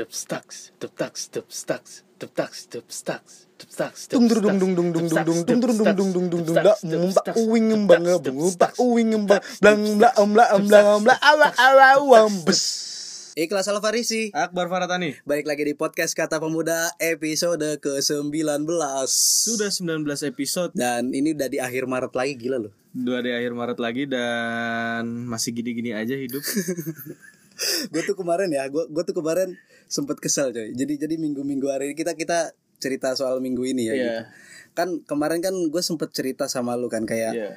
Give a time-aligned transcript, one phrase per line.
[0.00, 4.56] dub staks, dub taks, dub staks, dub taks, dub staks, dub staks, Dung dung dung
[4.56, 8.08] dung dung dung dung dung dung dung dung dung dung dung dak mbak uwing mbang
[8.08, 12.88] mbak uwing mbang blang blang blang blang blang awa awa wam bes.
[13.36, 15.20] Ikhlas Alfarisi Akbar Faratani.
[15.28, 18.32] Balik lagi di podcast Kata Pemuda episode ke-19
[19.06, 20.74] Sudah 19 episode.
[20.74, 22.74] Dan ini udah di akhir Maret lagi gila loh.
[22.90, 26.42] Dua di akhir Maret lagi Dan masih gini-gini aja hidup.
[27.92, 29.56] Gue tuh kemarin ya Gue gue tuh kemarin
[29.90, 30.70] sempet kesel coy.
[30.70, 33.98] Jadi jadi minggu-minggu hari ini kita kita cerita soal minggu ini ya Iya.
[33.98, 34.20] gitu.
[34.72, 37.50] Kan kemarin kan gue sempet cerita sama lu kan Kayak Iya.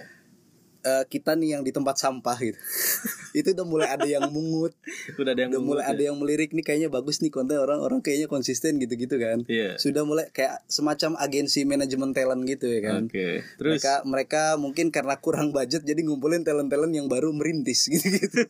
[0.84, 2.60] eh, kita nih yang di tempat sampah gitu.
[3.40, 4.76] Itu udah mulai ada yang mungut.
[5.16, 7.56] Udah ada yang Udah mulai ada yang melirik nih kayaknya bagus nih konten.
[7.56, 9.48] Orang-orang kayaknya konsisten gitu-gitu kan.
[9.48, 9.80] Iya.
[9.80, 13.08] Sudah mulai kayak semacam agensi manajemen talent gitu ya kan.
[13.08, 13.80] Oke Terus?
[13.80, 18.44] Mereka mereka mungkin karena kurang budget jadi ngumpulin talent talent yang baru merintis gitu gitu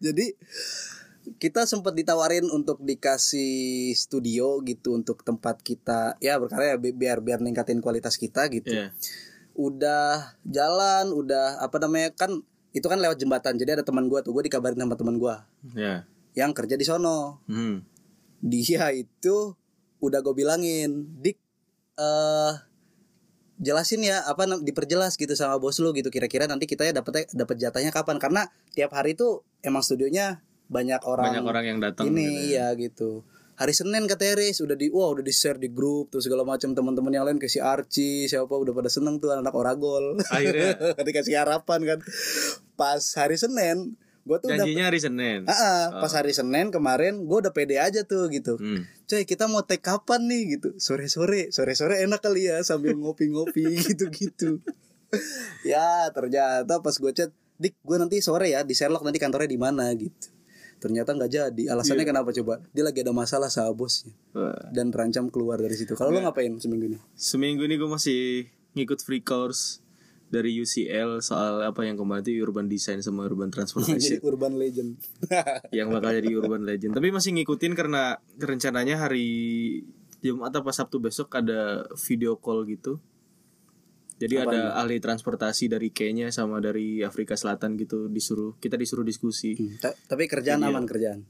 [0.00, 0.26] jadi
[1.40, 7.40] kita sempat ditawarin untuk dikasih studio gitu untuk tempat kita ya berkarya bi- biar biar
[7.40, 8.72] ningkatin kualitas kita gitu.
[8.72, 8.92] Iya.
[9.56, 12.44] Udah jalan udah apa namanya kan
[12.74, 15.48] itu kan lewat jembatan jadi ada teman gua tuh gua dikabarin sama teman gua.
[15.72, 16.04] Iya.
[16.36, 17.40] Yang kerja di sono.
[17.48, 17.86] Hmm.
[18.44, 19.56] dia itu
[20.04, 21.40] udah gue bilangin dik
[21.96, 22.52] eh
[23.56, 27.56] jelasin ya apa diperjelas gitu sama bos lu gitu kira-kira nanti kita ya dapat dapat
[27.56, 28.20] jatahnya kapan?
[28.20, 32.66] Karena tiap hari itu emang studionya banyak orang Banyak orang yang datang ini gitu ya.
[32.74, 33.10] gitu.
[33.54, 36.74] Hari Senin kata Riz udah di wah udah di share di grup tuh segala macam
[36.74, 40.18] teman-teman yang lain si Archie siapa udah pada seneng tuh anak oragol.
[40.26, 40.74] Akhirnya?
[41.06, 41.98] Dikasih harapan kan.
[42.74, 45.46] Pas hari Senin gue tuh udah Janjinya hari Senin?
[45.46, 48.58] Ah, ah, pas hari Senin kemarin gue udah pede aja tuh gitu.
[48.58, 48.90] Hmm.
[49.06, 50.58] Coy kita mau take kapan nih?
[50.58, 50.74] gitu.
[50.74, 54.58] Sore-sore Sore-sore enak kali ya Sambil ngopi-ngopi gitu-gitu.
[55.62, 59.60] Ya ternyata pas gue chat Dik gue nanti sore ya Di Sherlock nanti kantornya di
[59.62, 59.94] mana?
[59.94, 60.33] gitu
[60.84, 64.68] Ternyata nggak jadi Alasannya kenapa coba Dia lagi ada masalah sama bosnya Wah.
[64.68, 66.98] Dan terancam keluar dari situ Kalau lo ngapain seminggu ini?
[67.16, 69.80] Seminggu ini gue masih ngikut free course
[70.34, 74.98] dari UCL soal apa yang kemarin itu urban design sama urban Jadi transportation urban legend
[75.78, 76.92] yang bakal jadi urban legend.
[76.98, 79.30] Tapi masih ngikutin karena rencananya hari
[80.24, 82.98] Jumat apa Sabtu besok ada video call gitu.
[84.14, 89.52] Jadi ada ahli transportasi dari Kenya sama dari Afrika Selatan gitu disuruh kita disuruh diskusi.
[89.52, 91.26] Hmm, ta- Tapi kerjaan aman kerjaan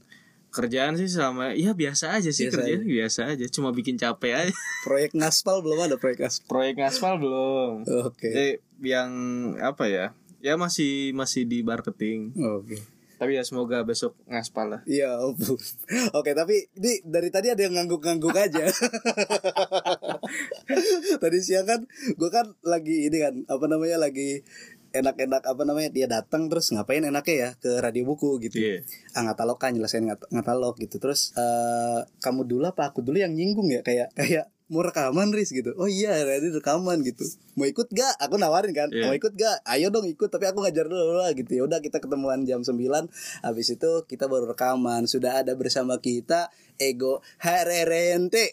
[0.47, 4.53] Kerjaan sih sama ya biasa aja sih Biasa kerjaan biasa aja, cuma bikin capek aja.
[4.81, 7.73] Proyek ngaspal belum ada proyek ngaspal Proyek ngaspal belum.
[8.05, 9.11] Oke Eh, yang
[9.59, 10.05] apa ya?
[10.39, 12.31] Ya masih masih di marketing.
[12.37, 12.79] Oke
[13.15, 14.81] Tapi ya semoga besok ngaspal lah.
[14.85, 15.15] Iya.
[16.13, 18.63] Oke tapi ini dari tadi ada yang ngangguk-ngangguk aja.
[21.21, 24.41] tadi siang kan gue kan lagi ini kan apa namanya lagi
[24.95, 28.63] enak-enak apa namanya dia datang terus ngapain enaknya ya ke radio buku gitu.
[28.63, 28.87] Iya.
[29.11, 31.03] Ah ngatalog kan nyelesain ngat ngatalog gitu.
[31.03, 35.49] Terus eh kamu dulu apa aku dulu yang nyinggung ya kayak kayak mau rekaman Riz?
[35.49, 35.73] gitu.
[35.75, 37.21] Oh iya tadi rekaman gitu.
[37.53, 39.05] Mau ikut gak aku nawarin kan Iya.
[39.05, 41.51] mau ikut gak ayo dong ikut tapi aku ngajar dulu lah gitu.
[41.51, 42.73] Ya udah kita ketemuan jam 9
[43.41, 45.05] habis itu kita baru rekaman.
[45.05, 48.49] Sudah ada bersama kita Ego Harerente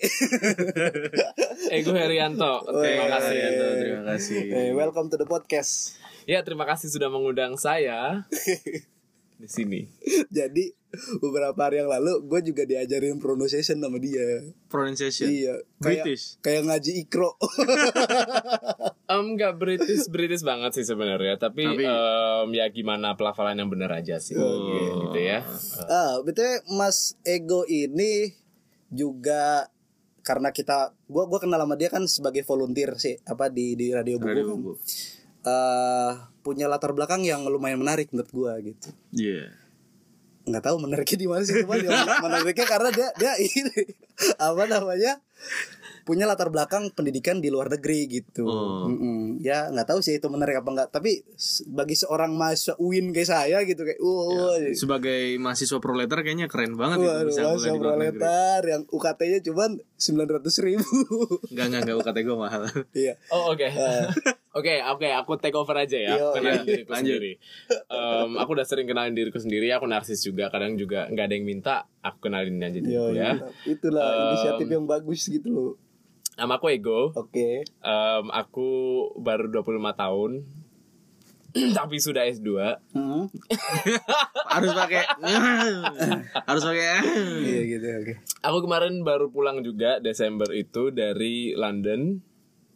[1.74, 2.60] Ego Herianto.
[2.66, 3.32] Terima kasih.
[3.34, 4.40] Arianto, terima kasih.
[4.46, 5.96] Eh, welcome to the podcast.
[6.22, 8.22] Ya, terima kasih sudah mengundang saya
[9.42, 9.80] di sini.
[10.30, 10.70] jadi
[11.18, 15.24] beberapa hari yang lalu gue juga diajarin pronunciation sama dia Pronunciation.
[15.26, 16.36] iya kayak British.
[16.38, 17.32] kayak ngaji ikro
[19.08, 23.88] Em nggak British British banget sih sebenarnya, tapi, Tapi- em, ya gimana pelafalan yang benar
[23.90, 25.40] aja sih, gitu ya.
[25.88, 28.36] Ah, betul Mas Ego ini
[28.92, 29.72] juga
[30.22, 34.20] karena kita gua gua kenal sama dia kan sebagai volunteer sih apa di di radio
[34.20, 34.28] buku.
[34.28, 34.76] Radio kan.
[35.42, 36.10] Eh,
[36.40, 38.94] punya latar belakang yang lumayan menarik menurut gua gitu.
[39.10, 39.50] Iya.
[40.42, 43.94] nggak tahu menariknya di mana sih cuma yang menariknya karena dia dia ini
[44.42, 45.22] apa namanya
[46.02, 48.90] punya latar belakang pendidikan di luar negeri gitu Oh.
[48.90, 49.38] Mm-mm.
[49.38, 51.22] ya nggak tahu sih itu menarik apa enggak tapi
[51.70, 56.98] bagi seorang mahasiswa UIN kayak saya gitu kayak wow Sebagai mahasiswa proletar kayaknya keren banget
[56.98, 60.90] itu Waduh, bisa mahasiswa proletar yang UKT-nya cuman 900 ribu
[61.54, 62.62] Enggak, enggak, enggak UKT gue mahal.
[62.90, 63.66] Iya Oh oke,
[64.52, 66.66] oke oke aku take over aja ya, Yo, kenalin iya.
[66.66, 67.08] diriku Lanjut.
[67.08, 67.32] sendiri.
[67.88, 71.46] Em, aku udah sering kenalin diriku sendiri, aku narsis juga, kadang juga nggak ada yang
[71.46, 73.32] minta, aku kenalin aja diriku Yo, ya.
[73.34, 73.52] mantap.
[73.64, 75.72] Itulah Um, inisiatif yang bagus gitu loh
[76.32, 78.68] Nama aku Ego, Oke Em, aku
[79.16, 80.30] baru 25 tahun,
[81.76, 82.48] tapi sudah S2.
[82.92, 83.28] Hmm.
[84.52, 85.04] harus pakai
[86.48, 86.84] harus pakai
[87.38, 92.20] Iya gitu oke Aku kemarin baru pulang juga Desember itu dari London.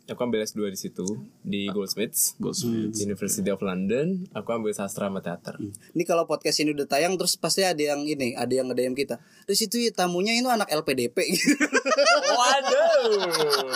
[0.06, 1.02] Aku ambil S2 di situ
[1.42, 3.02] di Goldsmiths, Goldsmiths.
[3.02, 4.30] University of London.
[4.30, 5.58] Aku ambil sastra sama teater.
[5.58, 9.18] Ini kalau podcast ini udah tayang terus pasti ada yang ini, ada yang nge-DM kita.
[9.50, 11.18] Terus itu ya, tamunya itu anak LPDP.
[12.38, 13.74] Waduh.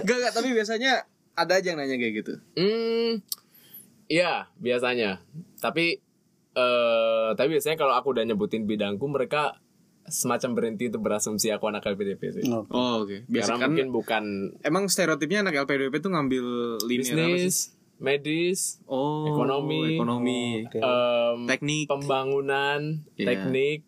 [0.00, 1.04] Gak, gak, tapi biasanya
[1.36, 2.32] ada aja yang nanya kayak gitu.
[2.56, 3.20] Hmm,
[4.08, 5.20] iya biasanya.
[5.60, 6.00] Tapi
[6.56, 9.60] eh tapi biasanya kalau aku udah nyebutin bidangku mereka
[10.08, 12.42] semacam berhenti untuk berasumsi aku anak LPDP sih.
[12.46, 13.24] Oh, oke.
[13.24, 14.22] Biasa Karena kan mungkin bukan
[14.60, 16.44] emang stereotipnya anak LPDP tuh ngambil
[16.82, 17.44] linear apa sih?
[17.44, 17.56] bisnis,
[17.96, 19.92] medis, Oh, Ekonomi.
[19.92, 21.84] ekonomi, em, teknik.
[21.86, 23.24] pembangunan, Iya.
[23.26, 23.80] teknik,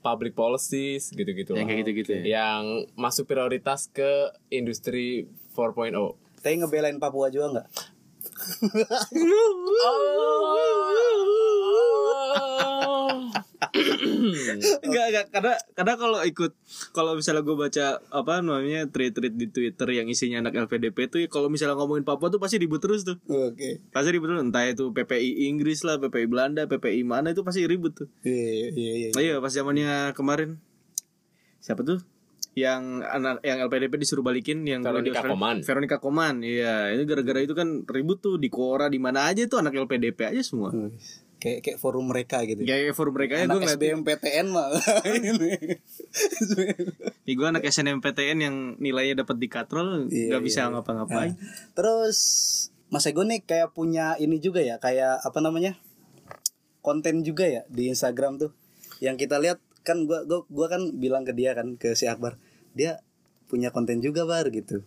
[0.00, 1.52] public policies gitu-gitu.
[1.52, 2.22] Yang kayak gitu-gitu ya.
[2.40, 2.62] Yang
[2.94, 6.16] masuk prioritas ke industri 4.0.
[6.38, 7.66] Tapi ngebelain Papua juga nggak?
[14.86, 15.26] Enggak, enggak.
[15.34, 16.52] Karena karena kalau ikut
[16.94, 21.28] kalau misalnya gue baca apa namanya tweet-tweet di Twitter yang isinya anak LPDP tuh ya
[21.28, 23.18] kalau misalnya ngomongin Papua tuh pasti ribut terus tuh.
[23.26, 23.82] Oke.
[23.90, 27.98] Pasti ribut terus entah itu PPI Inggris lah, PPI Belanda, PPI mana itu pasti ribut
[27.98, 28.08] tuh.
[28.22, 29.08] Iya, iya, iya.
[29.14, 30.62] Oh iya pas zamannya kemarin
[31.58, 31.98] siapa tuh
[32.54, 35.56] yang anak yang LPDP disuruh balikin yang Veronica radio- Koman.
[35.66, 39.58] Veronica Koman iya itu gara-gara itu kan ribut tuh di Quora di mana aja tuh
[39.58, 40.70] anak LPDP aja semua
[41.44, 42.64] Kayak kayak forum mereka gitu.
[42.64, 44.72] kayak forum mereka ya gue ngeliat SBMPTN mah.
[45.28, 45.52] Ini.
[47.36, 50.72] Gue anak SNMPTN yang nilainya dapat di katrol Iya, bisa iya.
[50.72, 51.36] ngapa-ngapain
[51.76, 52.18] Terus
[52.88, 55.76] Mas Ego nih kayak punya ini juga ya, kayak apa namanya?
[56.84, 58.52] konten juga ya di Instagram tuh.
[59.00, 62.36] Yang kita lihat kan gua gua, gua kan bilang ke dia kan ke si Akbar,
[62.76, 63.00] dia
[63.48, 64.84] punya konten juga bar gitu.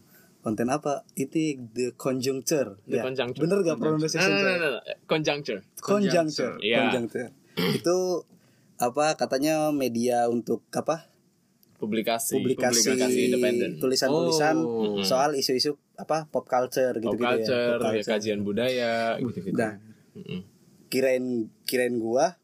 [0.48, 1.04] Konten apa?
[1.12, 1.36] Itu
[1.76, 2.80] the conjuncture.
[2.88, 3.04] The Ya.
[3.04, 3.44] conjuncture.
[3.44, 4.32] Bener gak pronunciation?
[4.32, 4.56] no, no, saya?
[4.56, 4.80] no, no.
[5.04, 5.60] Conjuncture.
[5.76, 6.56] Conjuncture.
[6.64, 6.88] Iya.
[6.88, 7.36] Conjuncture.
[7.76, 8.24] Itu
[8.80, 11.12] apa katanya media untuk apa?
[11.76, 12.40] Publikasi.
[12.40, 12.96] Publikasi,
[13.28, 13.76] independen.
[13.76, 15.04] tulisan-tulisan Oh.
[15.04, 17.92] soal isu-isu apa pop culture gitu Pop gitu culture, ya.
[17.92, 19.54] ya, kajian budaya, gitu-gitu.
[19.54, 19.78] Nah,
[20.16, 20.42] Mm-mm.
[20.88, 22.40] kirain kirain gua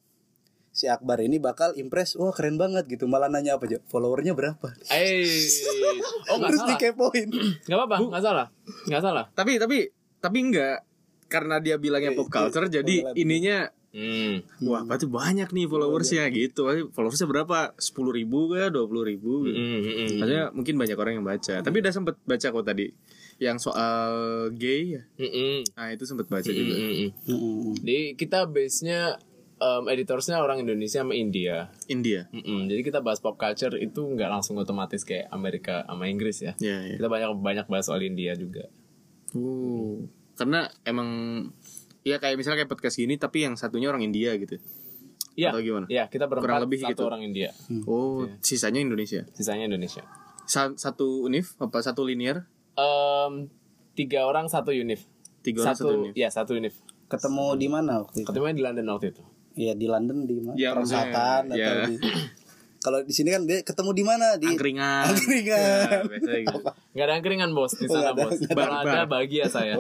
[0.73, 4.73] si Akbar ini bakal impress wah keren banget gitu malah nanya apa aja followernya berapa
[4.89, 6.69] Eh, oh nggak salah.
[6.73, 7.29] dikepoin
[7.65, 8.47] Nggak apa-apa, nggak salah,
[8.83, 9.25] nggak salah.
[9.31, 9.77] tapi tapi
[10.17, 10.81] tapi enggak
[11.25, 14.41] karena dia bilangnya pop culture jadi ininya Hmm.
[14.59, 19.53] wah berarti banyak nih followersnya gitu followersnya berapa sepuluh ribu kah dua puluh ribu Mm,
[19.53, 20.09] mm, mm.
[20.17, 21.61] Maksudnya mungkin banyak orang yang baca.
[21.61, 22.89] Tapi udah sempet baca kok tadi
[23.37, 24.09] yang soal
[24.49, 25.05] gay ya.
[25.13, 25.57] Mm, mm.
[25.71, 26.73] Nah itu sempet baca Mm, juga.
[26.73, 27.09] mm, mm.
[27.29, 27.73] Mm-mm.
[27.77, 29.21] Jadi kita base-nya
[29.63, 31.71] um, editorsnya orang Indonesia sama India.
[31.87, 32.27] India.
[32.35, 32.67] Mm-mm.
[32.67, 36.51] Jadi kita bahas pop culture itu nggak langsung otomatis kayak Amerika sama Inggris ya.
[36.59, 36.99] Ya ya.
[36.99, 38.67] Kita banyak banyak bahas soal India juga.
[39.31, 40.03] Oh.
[40.35, 41.09] Karena emang
[42.03, 44.59] ya kayak misalnya kayak podcast gini tapi yang satunya orang India gitu.
[45.33, 45.49] Iya.
[45.49, 45.85] Atau gimana?
[45.89, 47.03] Iya, kita berempat Kurang lebih satu gitu.
[47.09, 47.49] orang India.
[47.89, 49.25] Oh, sisanya Indonesia.
[49.33, 50.05] Sisanya Indonesia.
[50.45, 52.45] Sa- satu univ apa satu linear?
[52.77, 53.49] Em,
[53.97, 55.01] tiga orang satu univ.
[55.41, 56.13] Tiga orang satu, satu univ.
[56.13, 56.75] ya satu univ.
[57.03, 59.21] ketemu di mana waktu itu Ketemunya di London waktu itu.
[59.55, 61.87] Ya di London di mana Ya, Perapatan maksudnya, atau ya.
[61.87, 61.95] di
[62.79, 65.07] kalau di sini kan dia ketemu di mana di Angkringan.
[65.07, 65.55] Angkringan.
[65.87, 66.59] Ya, biasanya gitu.
[66.91, 68.35] Nggak ada angkringan bos di Oh, sana ada, bos.
[68.35, 68.83] nggak Kalau ada.
[68.83, 69.07] ada Bar.
[69.09, 69.73] bahagia saya.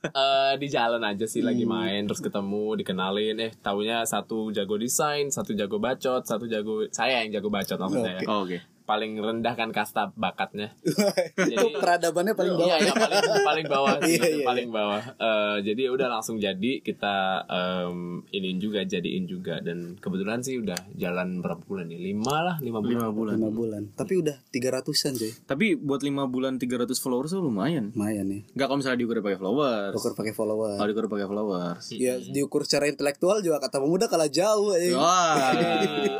[0.00, 5.28] Eh, di jalan aja sih lagi main terus ketemu dikenalin eh taunya satu jago desain
[5.28, 8.22] satu jago bacot satu jago saya yang jago bacot maksudnya ya.
[8.24, 8.64] Oh, Oke.
[8.90, 10.74] Paling rendah kan kasta bakatnya
[11.46, 15.02] itu peradabannya paling bawah Iya, iya, paling paling bawah sih, Iya, iya, paling bawah.
[15.14, 17.14] Eh, jadi udah langsung jadi kita
[17.46, 17.98] em,
[18.28, 22.00] iniin juga jadiin juga dan kebetulan sih udah jalan berapa bulan nih?
[22.02, 22.90] Lima lah, lima bulan.
[22.96, 23.34] Lima bulan.
[23.36, 27.92] lima bulan tapi udah tiga ratusan cuy Tapi buat lima bulan 300 followers tuh lumayan.
[27.92, 29.92] lumayan nih Enggak kalau misalnya diukur pakai followers.
[29.94, 31.84] ukur pakai follower Kalau diukur pakai followers.
[31.92, 34.90] ya diukur secara intelektual juga kata pemuda kalah jauh eh.
[34.90, 35.52] Wah.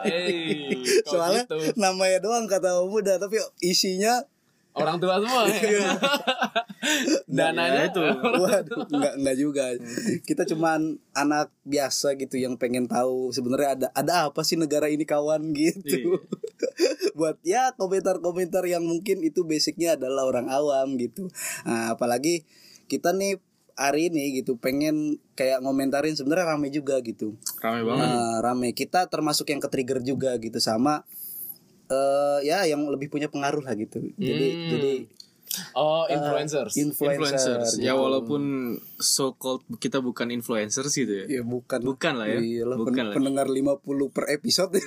[0.02, 1.56] Eh, kok soalnya gitu?
[1.76, 4.20] namanya doang kata pemuda tapi isinya
[4.76, 5.42] orang tua semua.
[7.26, 8.00] Dananya itu.
[8.00, 9.64] Waduh, enggak enggak juga.
[10.22, 15.02] Kita cuman anak biasa gitu yang pengen tahu sebenarnya ada ada apa sih negara ini
[15.02, 16.22] kawan gitu.
[17.18, 21.28] Buat ya komentar-komentar yang mungkin itu basicnya adalah orang awam gitu.
[21.66, 22.46] Nah, apalagi
[22.86, 23.42] kita nih
[23.80, 27.36] hari ini gitu pengen kayak ngomentarin sebenarnya rame juga gitu.
[27.60, 28.06] Ramai banget.
[28.06, 28.68] Nah, rame.
[28.76, 31.04] Kita termasuk yang ke-trigger juga gitu sama
[31.90, 33.98] eh ya yang lebih punya pengaruh lah gitu.
[34.14, 34.70] Jadi Hmm.
[34.70, 34.92] jadi
[35.74, 36.78] Oh, influencers.
[36.78, 37.74] influencer, influencers.
[37.74, 37.82] gitu.
[37.82, 38.40] Ya walaupun
[38.96, 41.24] so called kita bukan influencers gitu ya.
[41.26, 42.38] Ya bukan Bukan lah ya.
[42.38, 43.14] Iyalah, Bukan pen- lah.
[43.18, 44.78] pendengar 50 per episode.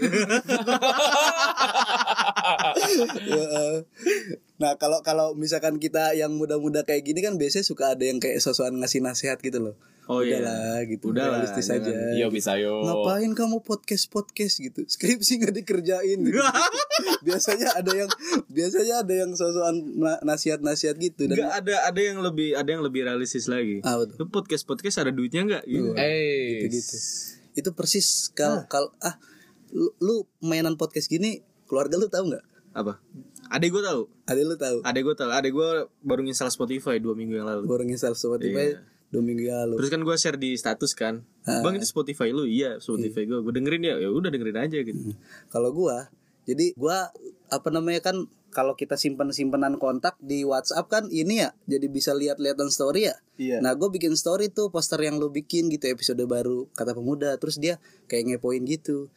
[4.61, 8.39] Nah kalau kalau misalkan kita yang muda-muda kayak gini kan biasanya suka ada yang kayak
[8.39, 10.43] sosokan ngasih nasihat gitu loh Oh iya.
[10.43, 12.83] udahlah gitu Udahlah, realistis aja Yo bisa yo.
[12.83, 16.43] ngapain kamu podcast podcast gitu skripsi nggak dikerjain gitu.
[17.27, 18.09] biasanya ada yang
[18.51, 19.79] biasanya ada yang sosokan
[20.27, 23.79] nasihat nasihat gitu dan Enggak ada ada yang lebih ada yang lebih realistis lagi.
[23.87, 24.15] Ah, betul.
[24.19, 25.95] Lu podcast podcast ada duitnya enggak gitu.
[25.95, 26.95] Eh, gitu
[27.53, 29.15] itu persis kalau kalau ah
[29.71, 33.01] lu, lu mainan podcast gini keluarga lu tahu nggak Apa?
[33.49, 34.01] Adek gue tahu.
[34.25, 35.29] ada lu tahu Adek gue tahu.
[35.29, 35.69] Adek gue
[36.01, 37.65] baru install Spotify dua minggu yang lalu.
[37.65, 38.81] baru install Spotify Iya.
[39.09, 41.25] dua minggu yang lalu Terus kan gue share di status kan.
[41.45, 42.45] Bang itu Spotify lu?
[42.45, 43.41] Iya, Spotify gue.
[43.41, 43.97] Gue dengerin ya.
[43.97, 45.13] Ya udah dengerin aja gitu.
[45.51, 46.09] Kalau gua,
[46.49, 47.13] jadi gua
[47.51, 52.13] apa namanya kan kalau kita simpan simpenan kontak di WhatsApp kan ini ya, jadi bisa
[52.13, 53.17] lihat-lihatan story ya.
[53.35, 53.57] Iya.
[53.65, 57.57] Nah, gue bikin story tuh poster yang lu bikin gitu episode baru kata pemuda, terus
[57.57, 59.09] dia kayak ngepoin gitu.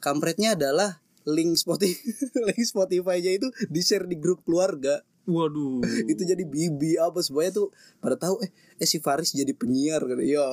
[0.00, 1.94] Kampretnya adalah link Spotify,
[2.50, 5.00] link Spotify-nya itu di share di grup keluarga.
[5.30, 5.84] Waduh.
[6.10, 7.68] Itu jadi bibi apa semuanya tuh
[8.02, 8.50] pada tahu eh
[8.82, 10.18] eh si Faris jadi penyiar kan.
[10.18, 10.50] Ya.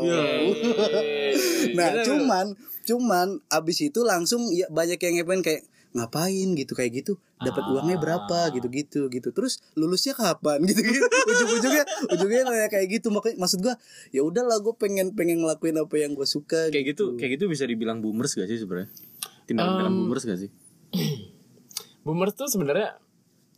[1.77, 2.53] nah, cuman
[2.85, 5.65] cuman abis itu langsung ya banyak yang ngepoin kayak
[5.97, 11.83] ngapain gitu kayak gitu dapat uangnya berapa gitu-gitu gitu terus lulusnya kapan gitu gitu ujung-ujungnya
[12.13, 13.75] ujungnya kayak kayak gitu makanya maksud gua
[14.13, 17.65] ya udahlah gue pengen pengen ngelakuin apa yang gue suka kayak gitu kayak gitu bisa
[17.65, 18.93] dibilang boomers gak sih sebenarnya?
[19.49, 20.49] Tindakan-tindakan boomers gak sih?
[22.05, 22.97] boomers tuh sebenarnya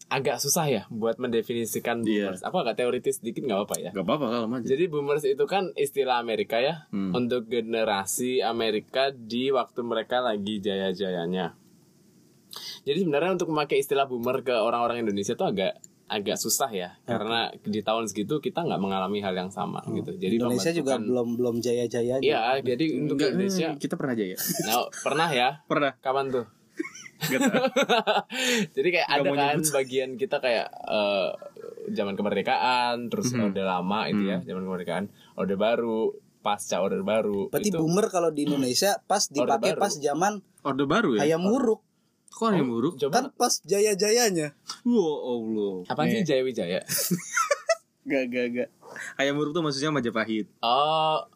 [0.10, 2.34] agak susah ya buat mendefinisikan Iya.
[2.34, 2.42] boomers.
[2.42, 3.90] Aku agak teoritis sedikit nggak apa-apa ya.
[3.92, 4.66] Gak apa-apa kalau aja.
[4.66, 7.14] Jadi boomers itu kan istilah Amerika ya Hmm.
[7.14, 11.54] untuk generasi Amerika di waktu mereka lagi jaya-jayanya.
[12.82, 15.78] Jadi sebenarnya untuk memakai istilah boomer ke orang-orang Indonesia tuh agak
[16.10, 20.18] agak susah ya karena di tahun segitu kita nggak mengalami hal yang sama gitu.
[20.18, 24.26] Jadi Indonesia juga pembentukan- belum belum jaya jayanya Iya, jadi untuk Indonesia kita pernah aja
[24.26, 24.38] ya.
[24.66, 25.50] Nah, pernah ya?
[25.70, 25.94] Pernah.
[26.02, 26.46] Kapan tuh?
[27.22, 27.64] Gak tahu.
[28.76, 29.74] Jadi kayak Nggak ada kan nyebut.
[29.74, 31.30] bagian kita kayak eh,
[31.90, 33.44] zaman kemerdekaan, terus Mhm.
[33.44, 37.48] orde lama itu ya, zaman kemerdekaan, orde baru, pasca orde baru.
[37.48, 41.24] berarti itu boomer kalau di Indonesia pas dipakai pas zaman Orde baru ya?
[41.26, 41.84] ayam muruk
[42.30, 42.94] Kok ada yang buruk?
[42.96, 45.76] coba kan pas jaya jayanya Wow, Allah.
[45.88, 46.80] apa sih Jaya Wijaya?
[48.02, 48.70] Gak, gak, gak.
[49.16, 50.48] Ayam buruk tuh maksudnya Majapahit.
[50.60, 51.28] Oh,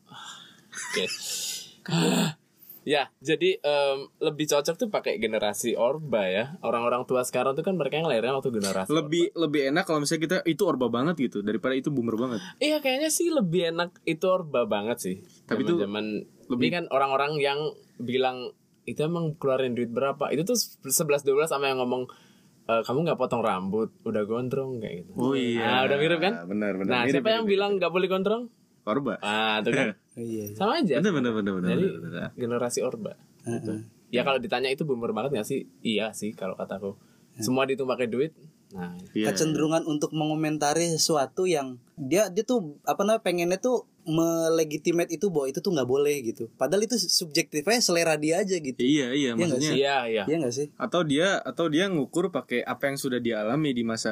[0.72, 1.06] oke.
[2.84, 6.46] ya, jadi em, lebih cocok tuh pakai generasi Orba ya.
[6.60, 8.90] Orang-orang tua sekarang tuh kan mereka yang lahirnya waktu generasi.
[8.90, 12.40] Lebih lebih enak kalau misalnya kita itu orba banget gitu daripada itu boomer banget.
[12.58, 15.16] Iya kayaknya sih lebih enak itu orba banget sih.
[15.44, 16.06] Tapi itu zaman
[16.48, 17.60] lebih- ini kan orang-orang yang
[17.98, 18.52] bilang
[18.84, 20.28] itu emang keluarin duit berapa?
[20.30, 22.04] Itu tuh 11 12 sama yang ngomong
[22.64, 25.12] "E, kamu nggak potong rambut, udah gondrong kayak gitu.
[25.16, 25.64] Oh iya.
[25.64, 26.34] Nah, udah mirip kan?
[26.46, 26.88] Benar, benar.
[26.90, 27.54] Nah, Mirip, siapa mirip, yang mirip.
[27.56, 28.44] bilang nggak boleh gondrong?
[28.84, 29.16] orba?
[29.20, 29.88] Ah, tuh kan.
[30.18, 31.02] iya Sama aja.
[31.02, 31.70] Benar, benar, benar, benar.
[31.74, 32.30] Jadi benar, benar.
[32.38, 33.14] generasi orba.
[33.44, 33.74] Gitu.
[34.14, 35.66] Ya kalau ditanya itu boomer banget gak sih?
[35.82, 36.94] Iya sih kalau kataku.
[37.42, 38.34] Semua dihitung pakai duit.
[38.74, 39.30] Nah, Iya.
[39.30, 45.46] kecenderungan untuk mengomentari sesuatu yang dia dia tuh apa namanya pengennya tuh melegitimate itu bahwa
[45.46, 49.46] itu tuh nggak boleh gitu padahal itu subjektifnya selera dia aja gitu Iya, iya, nggak
[49.46, 50.24] maksudnya iya iya.
[50.26, 54.12] Iya nggak sih atau dia atau dia ngukur pakai apa yang sudah dialami di masa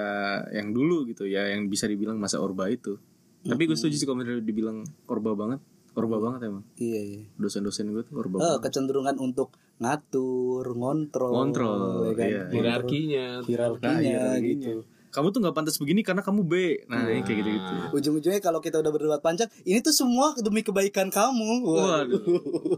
[0.53, 3.01] yang dulu gitu ya yang bisa dibilang masa orba itu
[3.41, 5.59] tapi gue setuju sih kalau dibilang orba banget
[5.91, 11.31] orba banget emang iya iya dosen-dosen gue tuh orba Eh, banget kecenderungan untuk ngatur ngontrol
[11.33, 12.27] Ngontrol, ya kan?
[12.27, 12.41] iya.
[12.47, 13.25] Hierarkinya.
[13.43, 14.73] hierarkinya Nah, gitu
[15.11, 16.53] kamu tuh nggak pantas begini karena kamu B
[16.87, 20.63] nah yang kayak gitu gitu ujung-ujungnya kalau kita udah berdebat panjang ini tuh semua demi
[20.63, 22.23] kebaikan kamu waduh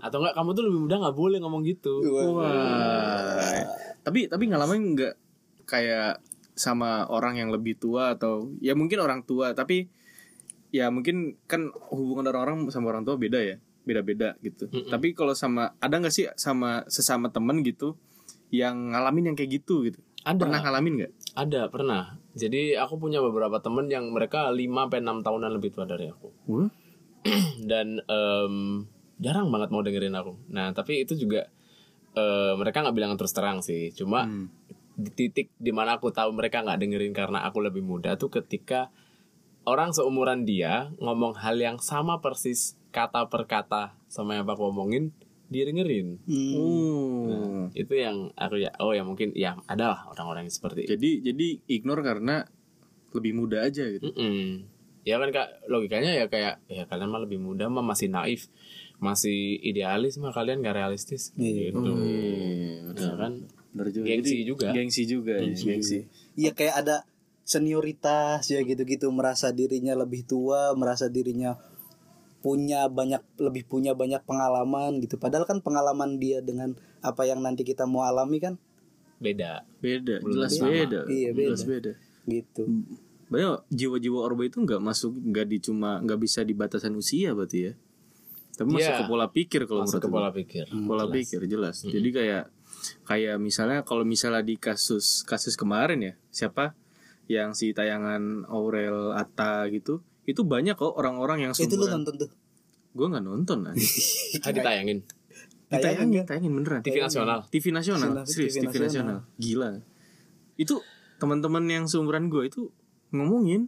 [0.01, 2.01] Atau enggak kamu tuh lebih muda nggak boleh ngomong gitu.
[2.33, 3.61] Wah.
[4.01, 5.13] tapi tapi ngalamin nggak
[5.63, 9.85] kayak sama orang yang lebih tua atau ya mungkin orang tua tapi
[10.73, 15.77] ya mungkin kan hubungan orang-orang sama orang tua beda ya beda-beda gitu tapi kalau sama
[15.77, 17.93] ada nggak sih sama sesama temen gitu
[18.49, 20.39] yang ngalamin yang kayak gitu gitu Ada.
[20.45, 22.21] pernah ngalamin nggak Ada pernah.
[22.37, 26.29] Jadi aku punya beberapa temen yang mereka 5 sampai 6 tahunan lebih tua dari aku.
[26.45, 26.69] Wah,
[27.69, 28.85] Dan em,
[29.17, 30.37] jarang banget mau dengerin aku.
[30.53, 31.49] Nah, tapi itu juga
[32.13, 33.89] eh, mereka nggak bilang terus terang sih.
[33.97, 34.29] Cuma
[34.93, 38.93] di titik di mana aku tahu mereka nggak dengerin karena aku lebih muda tuh ketika
[39.63, 45.11] orang seumuran dia ngomong hal yang sama persis kata per kata sama yang aku omongin
[45.47, 46.17] dia dengerin.
[46.25, 46.53] Hmm.
[46.55, 47.63] oh.
[47.71, 50.93] Itu yang aku ya oh ya mungkin ya ada lah orang-orang yang seperti itu.
[50.93, 52.45] jadi jadi ignore karena
[53.11, 54.65] lebih muda aja gitu Mm-mm.
[55.03, 58.47] Ya kan kak logikanya ya kayak ya kalian mah lebih muda mah masih naif,
[58.97, 61.69] masih idealis mah kalian gak realistis Iya.
[61.69, 61.91] gitu.
[61.91, 63.33] Iya, Ya kan?
[63.73, 64.67] bener juga Gengsi Jadi, juga.
[64.71, 65.99] gengsi juga ya, gengsi
[66.33, 66.95] Iya kayak ada
[67.43, 69.07] senioritas ya gitu-gitu.
[69.09, 71.55] Merasa dirinya lebih tua, merasa dirinya
[72.43, 75.15] punya banyak lebih punya banyak pengalaman gitu.
[75.15, 78.55] Padahal kan pengalaman dia dengan apa yang nanti kita mau alami kan
[79.19, 79.63] beda.
[79.79, 80.67] beda Belum jelas sama.
[80.67, 80.99] beda.
[81.07, 81.47] Iya, beda.
[81.55, 81.91] jelas beda.
[82.23, 82.63] gitu.
[83.31, 87.71] Banyak jiwa-jiwa orba itu nggak masuk nggak di cuma nggak bisa di batasan usia berarti
[87.71, 87.73] ya?
[88.53, 88.99] Tapi masuk Iya.
[89.01, 90.65] ke pola pikir kalau Masuk ke pola pikir.
[90.85, 91.79] pola pikir jelas.
[91.81, 92.51] Jadi kayak
[93.07, 96.75] kayak misalnya kalau misalnya di kasus kasus kemarin ya siapa
[97.25, 102.29] yang si tayangan Aurel Atta gitu itu banyak kok orang-orang yang itu lu nonton tuh?
[102.91, 103.75] Gue nggak nonton aja
[104.45, 105.03] Ah, ditayangin.
[105.67, 106.79] ditayangin tayangin beneran.
[106.79, 107.39] TV nasional.
[107.47, 109.17] TV nasional Nasional, serius TV TV nasional.
[109.35, 109.69] gila.
[110.53, 110.79] Itu
[111.17, 112.69] teman-teman yang seumuran gue itu
[113.09, 113.67] ngomongin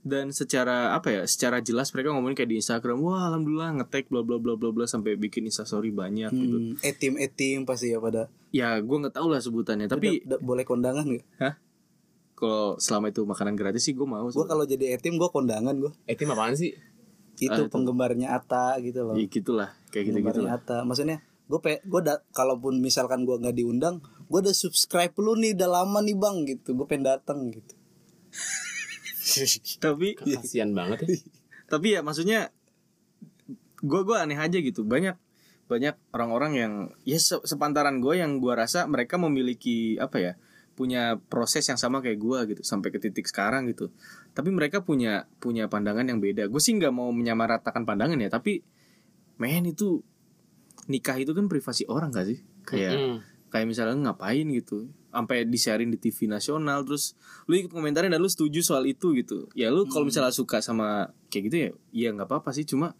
[0.00, 4.20] dan secara apa ya secara jelas mereka ngomongin kayak di Instagram wah alhamdulillah ngetek bla
[4.20, 6.56] bla bla bla bla sampai bikin instastory banyak gitu.
[6.60, 8.28] hmm, etim etim pasti ya pada.
[8.50, 11.24] Ya gue nggak tahu lah sebutannya tapi Da- da- boleh kondangan gak?
[11.40, 11.54] hah
[12.44, 15.92] kalau selama itu makanan gratis sih gue mau Gue kalau jadi etim gue kondangan gue
[16.04, 16.76] Eh, tim apaan sih?
[17.34, 19.14] itu Ah, penggemarnya Ata gitu loh.
[19.14, 19.74] Ya gitulah.
[19.88, 24.38] Kayak gitu gitu Ata maksudnya gue pe gue da kalaupun misalkan gue nggak diundang gue
[24.40, 26.72] udah subscribe lu nih udah lama nih bang gitu.
[26.72, 27.74] Gue pengen datang gitu.
[29.80, 31.08] Tapi Kasian banget ya.
[31.72, 32.52] tapi ya maksudnya
[33.80, 34.84] gue gue aneh aja gitu.
[34.84, 35.16] Banyak
[35.64, 36.72] banyak orang-orang yang
[37.02, 40.32] ya se- sepantaran gue yang gue rasa mereka memiliki apa ya
[40.74, 43.94] punya proses yang sama kayak gue gitu sampai ke titik sekarang gitu.
[44.34, 46.50] Tapi mereka punya punya pandangan yang beda.
[46.50, 48.66] Gue sih nggak mau menyamaratakan pandangan ya tapi
[49.38, 50.02] men itu
[50.90, 52.38] nikah itu kan privasi orang gak sih?
[52.66, 53.16] Kayak Mm.
[53.54, 57.14] kayak misalnya ngapain gitu sampai di sharing di TV nasional terus
[57.46, 59.46] lu ikut komentarin dan lu setuju soal itu gitu.
[59.54, 62.98] Ya lu kalau misalnya suka sama kayak gitu ya ya nggak apa-apa sih cuma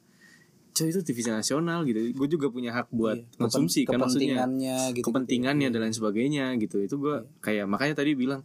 [0.74, 2.10] coy itu TV nasional gitu.
[2.10, 5.94] Gue juga punya hak buat Iya, konsumsi kepen- kan maksudnya kepentingannya gitu kepentingannya dan lain
[5.94, 6.76] sebagainya gitu.
[6.78, 8.42] Itu gue kayak makanya tadi bilang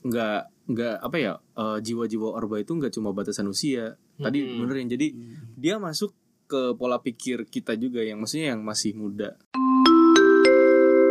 [0.00, 3.94] nggak nggak apa ya eh, jiwa-jiwa orba itu nggak cuma batasan usia.
[4.14, 4.58] Tadi Mm-mm.
[4.60, 5.06] bener yang jadi
[5.54, 6.10] dia masuk
[6.44, 9.38] ke pola pikir kita juga yang maksudnya yang masih muda.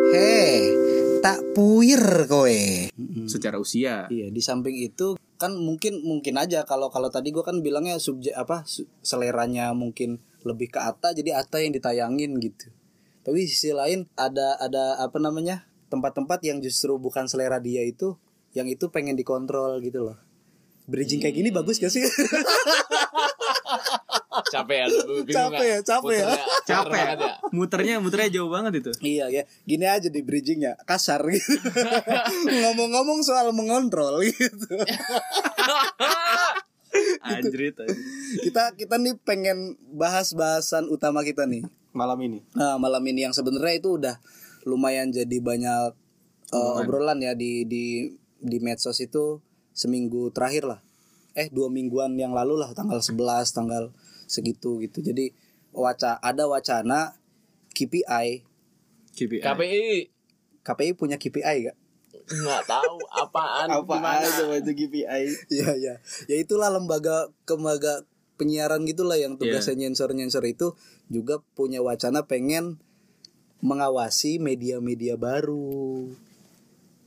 [0.08, 0.87] Heh
[1.20, 2.62] tak puir kowe
[3.26, 7.62] secara usia Iya, di samping itu kan mungkin mungkin aja kalau kalau tadi gua kan
[7.62, 12.74] bilangnya subjek apa su- seleranya mungkin lebih ke Ata jadi Ata yang ditayangin gitu.
[13.22, 15.68] Tapi di sisi lain ada ada apa namanya?
[15.88, 18.20] tempat-tempat yang justru bukan selera dia itu
[18.52, 20.20] yang itu pengen dikontrol gitu loh.
[20.84, 22.04] Bridging kayak gini bagus gak sih?
[24.48, 25.88] Capek ya bingung Capek ya, nggak?
[25.88, 26.28] capek ya.
[26.70, 27.34] Capek ya.
[27.52, 31.60] muternya muternya jauh banget itu iya ya, gini aja di bridgingnya kasar gitu.
[32.64, 34.68] Ngomong-ngomong soal mengontrol gitu.
[37.22, 38.04] anjrit anjrit.
[38.48, 41.68] kita kita nih pengen bahas bahasan utama kita nih.
[41.98, 44.16] malam ini Nah, malam ini yang sebenarnya itu udah
[44.70, 45.98] lumayan jadi banyak
[46.54, 49.42] uh, obrolan ya di di di medsos itu
[49.74, 50.80] seminggu terakhir lah.
[51.38, 53.94] Eh, dua mingguan yang lalu lah tanggal 11, tanggal
[54.28, 55.02] segitu gitu.
[55.02, 55.32] Jadi
[55.74, 57.18] waca ada wacana
[57.74, 58.44] KPI.
[59.18, 59.86] KPI KPI
[60.62, 61.78] KPI punya KPI gak?
[62.28, 64.20] nggak tahu apaan gimana.
[64.60, 65.96] itu KPI Iya, iya.
[66.28, 68.04] Ya itulah lembaga lembaga
[68.36, 70.76] penyiaran gitulah yang tugasnya nyensor-nyensor itu
[71.08, 72.84] juga punya wacana pengen
[73.64, 76.12] mengawasi media-media baru.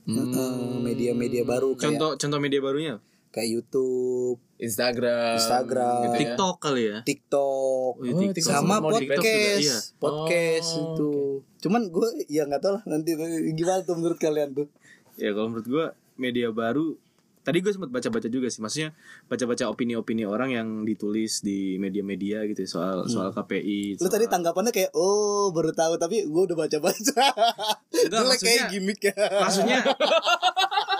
[0.09, 2.97] Heeh, media-media baru kayak contoh contoh media barunya
[3.31, 6.19] kayak YouTube, Instagram Instagram, gitu ya.
[6.21, 8.43] TikTok kali ya TikTok, Oh, iya, TikTok.
[8.45, 9.77] Sama mau di TikTok juga, podcast, iya.
[9.97, 11.11] podcast Oh, itu.
[11.59, 13.09] Cuman gue ya nggak tahu lah nanti
[13.51, 14.67] gimana tuh menurut kalian tuh.
[15.13, 16.95] ya kalau menurut gua media baru
[17.41, 18.93] tadi gue sempat baca-baca juga sih maksudnya
[19.25, 24.25] baca-baca opini-opini orang yang ditulis di media-media gitu ya, soal soal KPI Lu soal- tadi
[24.27, 27.23] tanggapannya kayak oh baru tahu tapi gue udah baca-baca.
[27.91, 29.13] Maksudnya- kayak gimmick ya.
[29.35, 29.79] maksudnya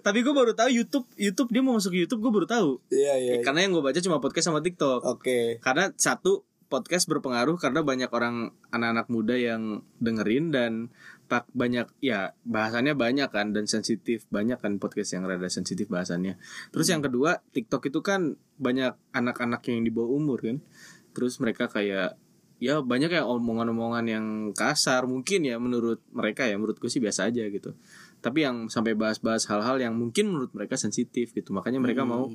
[0.00, 3.32] tapi gue baru tahu YouTube YouTube dia mau masuk YouTube gue baru tahu Iya iya.
[3.38, 3.42] iya.
[3.42, 5.58] karena yang gue baca cuma podcast sama TikTok Oke.
[5.60, 10.72] karena satu podcast berpengaruh karena banyak orang anak-anak muda yang dengerin dan
[11.24, 16.36] pak banyak ya bahasannya banyak kan dan sensitif banyak kan podcast yang rada sensitif bahasannya
[16.74, 20.58] terus yang kedua TikTok itu kan banyak anak-anak yang di bawah umur kan
[21.16, 22.18] terus mereka kayak
[22.62, 27.44] ya banyak yang omongan-omongan yang kasar mungkin ya menurut mereka ya menurutku sih biasa aja
[27.50, 27.76] gitu
[28.24, 31.52] tapi yang sampai bahas-bahas hal-hal yang mungkin menurut mereka sensitif gitu.
[31.52, 32.32] Makanya mereka mau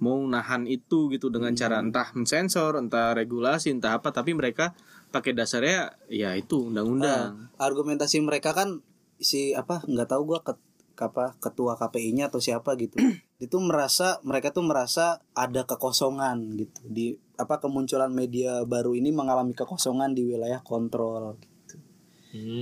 [0.00, 4.16] mau nahan itu gitu dengan cara entah mensensor entah regulasi entah apa.
[4.16, 4.72] Tapi mereka
[5.12, 7.52] pakai dasarnya ya itu undang-undang.
[7.60, 8.80] Argumentasi mereka kan
[9.20, 10.56] si apa nggak tahu gua ket,
[10.96, 12.96] apa ketua KPI-nya atau siapa gitu.
[13.44, 16.80] itu merasa mereka tuh merasa ada kekosongan gitu.
[16.88, 17.06] Di
[17.36, 21.76] apa kemunculan media baru ini mengalami kekosongan di wilayah kontrol gitu.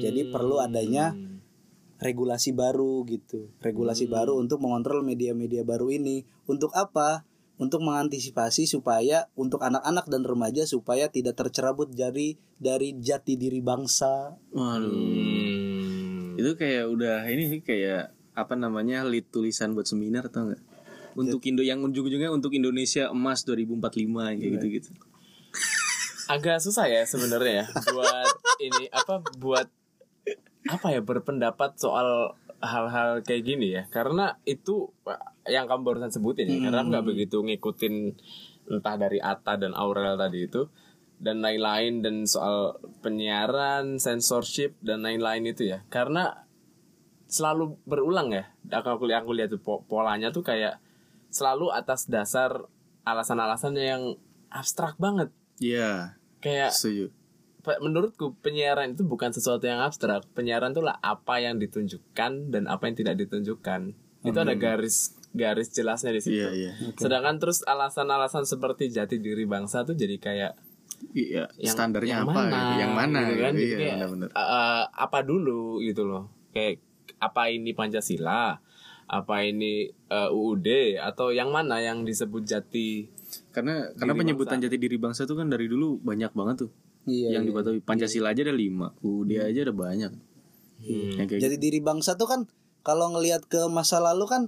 [0.03, 1.14] Jadi perlu adanya
[1.99, 3.51] regulasi baru gitu.
[3.59, 6.23] Regulasi baru untuk mengontrol media-media baru ini.
[6.47, 7.27] Untuk apa?
[7.59, 14.39] Untuk mengantisipasi supaya untuk anak-anak dan remaja supaya tidak tercerabut dari dari jati diri bangsa.
[14.55, 16.39] waduh Hmm.
[16.39, 20.63] Itu kayak udah ini sih kayak apa namanya lead tulisan buat seminar atau enggak?
[21.19, 24.91] Untuk Indo yang ujung-ujungnya untuk Indonesia emas 2045 kayak gitu-gitu.
[26.29, 28.29] agak susah ya sebenarnya ya buat
[28.61, 29.67] ini apa buat
[30.69, 33.83] apa ya berpendapat soal hal-hal kayak gini ya?
[33.88, 34.91] Karena itu
[35.49, 37.95] yang kamu barusan sebutin ya karena aku nggak begitu ngikutin
[38.69, 40.69] entah dari Atta dan Aurel tadi itu
[41.19, 45.83] dan lain-lain dan soal penyiaran censorship dan lain-lain itu ya.
[45.88, 46.47] Karena
[47.29, 50.81] selalu berulang ya aku aku lihat aku lihat tuh po- polanya tuh kayak
[51.29, 52.64] selalu atas dasar
[53.05, 54.03] alasan-alasannya yang
[54.49, 55.33] abstrak banget.
[55.61, 57.12] Iya, kayak setuju.
[57.85, 60.25] Menurutku penyiaran itu bukan sesuatu yang abstrak.
[60.33, 63.93] Penyiaran itu lah apa yang ditunjukkan dan apa yang tidak ditunjukkan.
[64.25, 66.41] Itu ada garis garis jelasnya di situ.
[66.41, 66.73] Iya, iya.
[66.97, 70.53] sedangkan terus alasan-alasan seperti jati diri bangsa tuh jadi kayak
[71.15, 72.35] Iya, yang standarnya yang apa?
[72.35, 73.19] mana, yang mana?
[73.31, 73.53] Gitu kan?
[73.55, 73.97] Iya, kayak,
[74.35, 76.27] eh, apa dulu gitu loh.
[76.51, 76.83] Kayak
[77.23, 78.59] apa ini pancasila?
[79.09, 83.09] Apa ini eh, UUD atau yang mana yang disebut jati
[83.55, 84.65] Karena karena penyebutan bangsa.
[84.69, 86.71] jati diri bangsa tuh kan dari dulu banyak banget tuh.
[87.05, 87.39] Iya.
[87.39, 87.81] yang iya.
[87.81, 90.13] Pancasila aja ada lima, UUD aja ada banyak.
[90.81, 92.41] Yang kayak Jadi diri bangsa tuh kan
[92.81, 94.43] kalau ngelihat ke masa lalu kan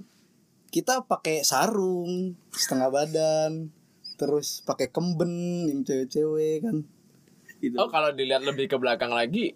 [0.69, 3.69] kita pakai sarung setengah badan,
[4.15, 5.31] terus pakai kemben
[5.67, 6.87] yang cewek-cewek kan.
[7.59, 7.77] gitu.
[7.77, 9.53] oh kalau dilihat lebih ke belakang lagi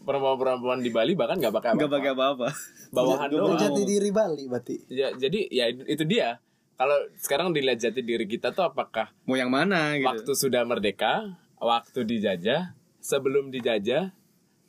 [0.00, 1.96] perempuan-perempuan di Bali bahkan nggak pakai Nggak apa-apa.
[1.96, 2.48] pakai apa-apa.
[2.90, 4.76] bawahan doang Jati diri Bali berarti.
[4.86, 6.38] Ya, jadi ya itu dia.
[6.74, 10.08] Kalau sekarang dilihat jati diri kita tuh apakah Mau yang mana gitu.
[10.08, 14.16] waktu sudah merdeka, waktu dijajah, sebelum dijajah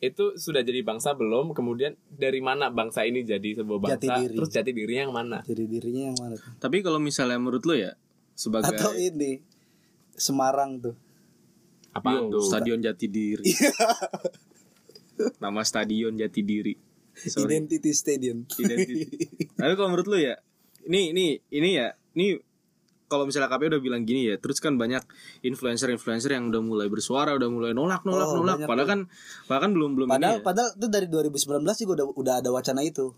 [0.01, 1.55] itu sudah jadi bangsa belum?
[1.55, 3.95] Kemudian dari mana bangsa ini jadi sebuah bangsa?
[3.97, 4.35] Jati diri.
[4.37, 5.39] Terus jati diri yang mana?
[5.47, 6.35] Jadi dirinya yang mana?
[6.59, 7.95] Tapi kalau misalnya menurut lo ya
[8.35, 9.41] sebagai Atau ini
[10.15, 10.95] Semarang tuh.
[11.91, 12.45] Apa Yo, tuh?
[12.45, 13.43] Stadion Jati Diri.
[15.43, 16.73] Nama stadion Jati Diri.
[17.15, 17.57] Sorry.
[17.59, 18.47] Identity Stadium.
[18.47, 19.05] Identity.
[19.59, 20.39] Tapi kalau menurut lu ya,
[20.87, 22.39] ini ini ini ya, ini
[23.11, 25.03] kalau misalnya KPU udah bilang gini ya, terus kan banyak
[25.43, 28.63] influencer-influencer yang udah mulai bersuara, udah mulai nolak, nolak, Oh, nolak.
[28.63, 28.99] Padahal kan,
[29.45, 30.45] bahkan belum belum Padahal ini ya.
[30.47, 33.11] padahal itu dari 2019 juga udah udah ada wacana itu.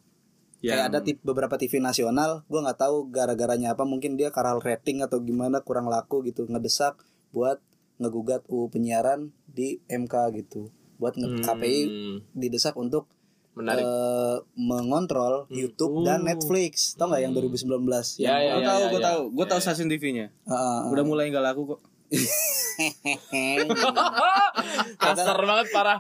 [0.59, 4.57] Yang- Kayak ada tip, beberapa TV nasional, gua nggak tahu gara-garanya apa, mungkin dia karal
[4.57, 6.97] rating atau gimana kurang laku gitu, ngedesak
[7.29, 7.61] buat
[7.95, 10.71] ngegugat UU penyiaran di MK gitu.
[10.97, 13.11] Buat nge KPI Hmm, didesak untuk
[13.53, 13.81] menarik.
[13.81, 16.93] eh, mengontrol YouTube dan Netflix.
[16.93, 17.69] Tau nggak yang 2019?
[18.17, 19.05] Ya, ya, Gue ya, tahu, ya, gue ya.
[19.05, 20.27] tahu, gue tahu stasiun TV-nya.
[20.43, 20.79] Heeh.
[20.89, 21.81] Udah mulai nggak laku kok.
[24.99, 25.99] Kasar banget parah.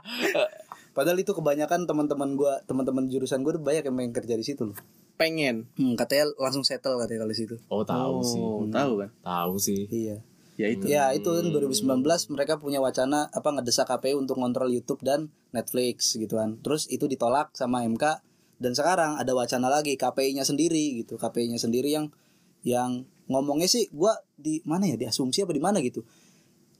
[0.93, 4.61] Padahal itu kebanyakan teman-teman gua, teman-teman jurusan gua tuh banyak yang pengen kerja di situ
[4.63, 4.77] loh.
[5.13, 5.65] Pengen.
[5.73, 7.55] Hmm, katanya langsung settle katanya kalau di situ.
[7.67, 8.37] Oh tahu sih.
[8.37, 9.09] Oh, tahu kan?
[9.21, 9.89] Tahu sih.
[9.89, 10.21] Iya.
[10.53, 10.83] Ya itu.
[10.85, 16.13] Ya itu kan 2019 mereka punya wacana apa ngedesak KPU untuk ngontrol YouTube dan Netflix
[16.13, 16.61] gitu kan.
[16.61, 18.21] Terus itu ditolak sama MK
[18.61, 21.17] dan sekarang ada wacana lagi KPI-nya sendiri gitu.
[21.17, 22.13] KPI-nya sendiri yang
[22.61, 26.05] yang ngomongnya sih gua di mana ya di asumsi apa di mana gitu.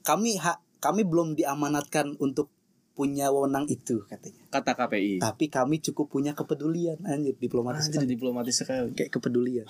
[0.06, 2.54] Kami ha, kami belum diamanatkan untuk
[2.94, 4.38] punya wewenang itu katanya.
[4.54, 5.18] Kata KPI.
[5.18, 8.14] Tapi kami cukup punya kepedulian anjir diplomatis Anjir sekali.
[8.14, 8.94] diplomatis sekali.
[8.94, 9.66] kayak kepedulian.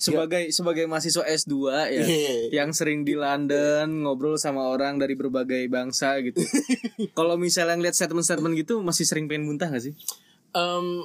[0.00, 2.34] Sebagai sebagai mahasiswa S2 ya, Iya.
[2.64, 6.40] yang sering di London ngobrol sama orang dari berbagai bangsa gitu.
[7.18, 9.94] Kalau misalnya ngeliat statement-statement gitu masih sering pengen muntah gak sih?
[10.56, 11.04] Em,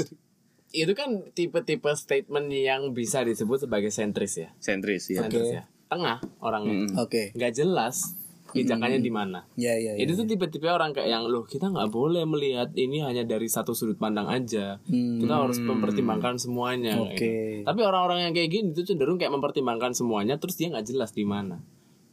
[0.84, 4.52] itu kan tipe-tipe statement yang bisa disebut sebagai sentris ya.
[4.60, 5.24] Sentris ya.
[5.24, 5.62] Sentris ya.
[5.88, 6.92] Tengah orangnya.
[7.00, 7.32] Oke.
[7.32, 8.12] Nggak jelas
[8.52, 9.42] pijakannya di mana.
[9.58, 10.02] Ya ya ya.
[10.02, 13.74] Itu tuh tipe-tipe orang kayak yang loh kita nggak boleh melihat ini hanya dari satu
[13.74, 14.78] sudut pandang aja.
[14.86, 16.98] Kita harus mempertimbangkan semuanya.
[17.00, 17.16] Oke.
[17.16, 17.66] gitu.
[17.66, 21.24] Tapi orang-orang yang kayak gini tuh cenderung kayak mempertimbangkan semuanya, terus dia nggak jelas di
[21.24, 21.58] mana.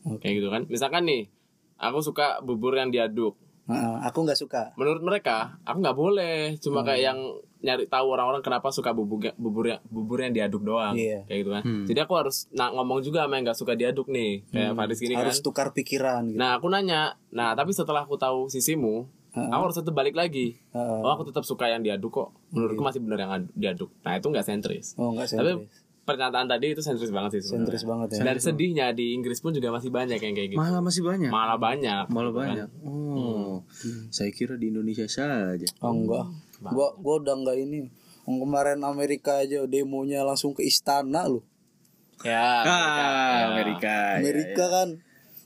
[0.04, 0.62] Kayak gitu kan.
[0.68, 1.30] Misalkan nih,
[1.80, 3.38] aku suka bubur yang diaduk.
[4.04, 4.76] Aku nggak suka.
[4.76, 6.38] Menurut mereka, aku nggak boleh.
[6.58, 7.08] Cuma kayak Hmm.
[7.08, 7.20] yang
[7.64, 10.94] nyari tahu orang-orang kenapa suka bubur bubur yang bubur yang diaduk doang.
[10.94, 11.24] Iya.
[11.24, 11.64] Kayak gitu kan.
[11.86, 14.44] Jadi aku harus nah, ngomong juga sama yang nggak suka diaduk nih.
[14.46, 15.22] Kayak Faris gini Hmm.
[15.22, 15.46] harus kan.
[15.46, 16.36] tukar pikiran gitu.
[16.36, 20.60] Nah aku nanya, nah tapi setelah aku tahu sisimu, aku harus tetap balik lagi.
[20.70, 21.00] Heeh.
[21.00, 22.30] Oh aku tetap suka yang diaduk kok.
[22.52, 23.90] Menurutku masih benar yang adu- diaduk.
[24.02, 24.94] Nah itu nggak sentris.
[24.94, 25.83] Oh enggak Tapi sentris.
[26.04, 27.42] Pernyataan tadi itu sentris banget sih.
[27.48, 27.60] sebenarnya.
[27.64, 28.22] Sentris banget ya.
[28.28, 30.60] Dan sedihnya di Inggris pun juga masih banyak yang kayak gitu.
[30.60, 31.32] Malah masih banyak.
[31.32, 32.06] Malah banyak.
[32.12, 32.48] Malah gitu kan.
[32.52, 32.70] banyak.
[32.84, 33.64] Oh,
[34.12, 35.68] saya kira di Indonesia saja.
[35.80, 36.28] Oh enggak.
[36.60, 37.88] Gua gua udah enggak ini.
[38.24, 41.44] Kemarin Amerika aja demonya langsung ke istana loh.
[42.24, 42.64] Ya.
[42.64, 44.16] Ah, Amerika.
[44.16, 44.88] ya, Amerika kan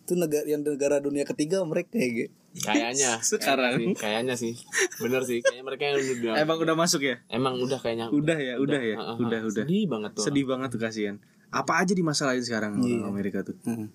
[0.06, 2.10] itu negara yang negara dunia ketiga mereka ya.
[2.14, 2.26] Ge.
[2.54, 3.20] Kayaknya.
[3.26, 3.76] Sekarang.
[3.94, 4.54] Kayaknya sih, Kayaknya sih.
[4.98, 5.40] Bener sih.
[5.40, 6.34] Kayaknya mereka yang udah.
[6.38, 7.16] Emang udah masuk ya?
[7.28, 8.08] Emang udah kayaknya.
[8.10, 9.42] Udah ya, udah ya, udah heeh.
[9.46, 9.64] udah.
[9.64, 10.24] Sedih banget tuh.
[10.24, 11.16] Sedih banget tuh kasihan.
[11.48, 13.56] Apa aja dimasalahin sekarang orang Amerika tuh?
[13.64, 13.88] Heeh.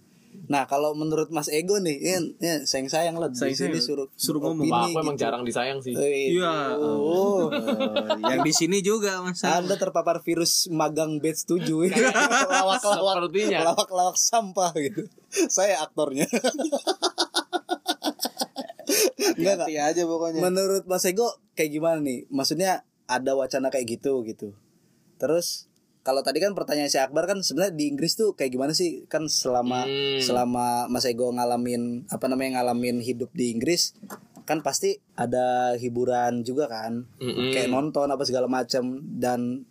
[0.43, 3.69] Nah kalau menurut Mas Ego nih, ya, ya sayang sayang lah di Sayang-sayang.
[3.69, 4.65] sini suruh Suruh ngomong.
[4.65, 5.23] opini aku emang gitu.
[5.23, 5.93] jarang disayang sih.
[5.93, 6.73] Eh, Iya.
[6.75, 7.47] Oh,
[8.31, 12.81] yang di sini juga mas Anda terpapar virus magang batch 7 Lawak-lawak
[13.23, 13.59] Sepertinya.
[13.71, 15.05] Lawak-lawak sampah gitu
[15.47, 16.25] Saya aktornya
[19.38, 20.40] Enggak enggak aja pokoknya.
[20.40, 22.26] Menurut Mas Ego kayak gimana nih?
[22.28, 24.55] Maksudnya ada wacana kayak gitu gitu.
[25.18, 25.68] Terus
[26.02, 29.07] kalau tadi kan pertanyaan si Akbar kan sebenarnya di Inggris tuh kayak gimana sih?
[29.07, 30.18] Kan selama Hmm.
[30.18, 33.94] selama Mas Ego ngalamin apa namanya ngalamin hidup di Inggris
[34.42, 37.07] kan pasti ada hiburan juga kan.
[37.22, 37.55] Mm-mm.
[37.55, 39.62] Kayak nonton apa segala macam dan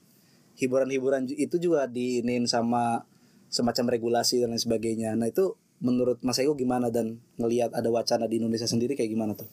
[0.55, 3.03] hiburan-hiburan itu juga diinin sama
[3.51, 5.11] semacam regulasi dan lain sebagainya.
[5.19, 9.33] Nah, itu menurut Mas Ego gimana dan ngelihat ada wacana di Indonesia sendiri kayak gimana
[9.33, 9.49] tuh?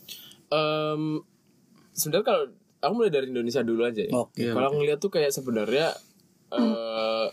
[0.52, 1.24] Em,
[1.96, 2.42] sebenarnya kalau
[2.84, 4.12] aku mulai dari Indonesia dulu aja ya.
[4.12, 4.52] Oke.
[4.52, 5.96] Kalau aku ngeliat tuh kayak sebenarnya
[6.48, 7.26] eh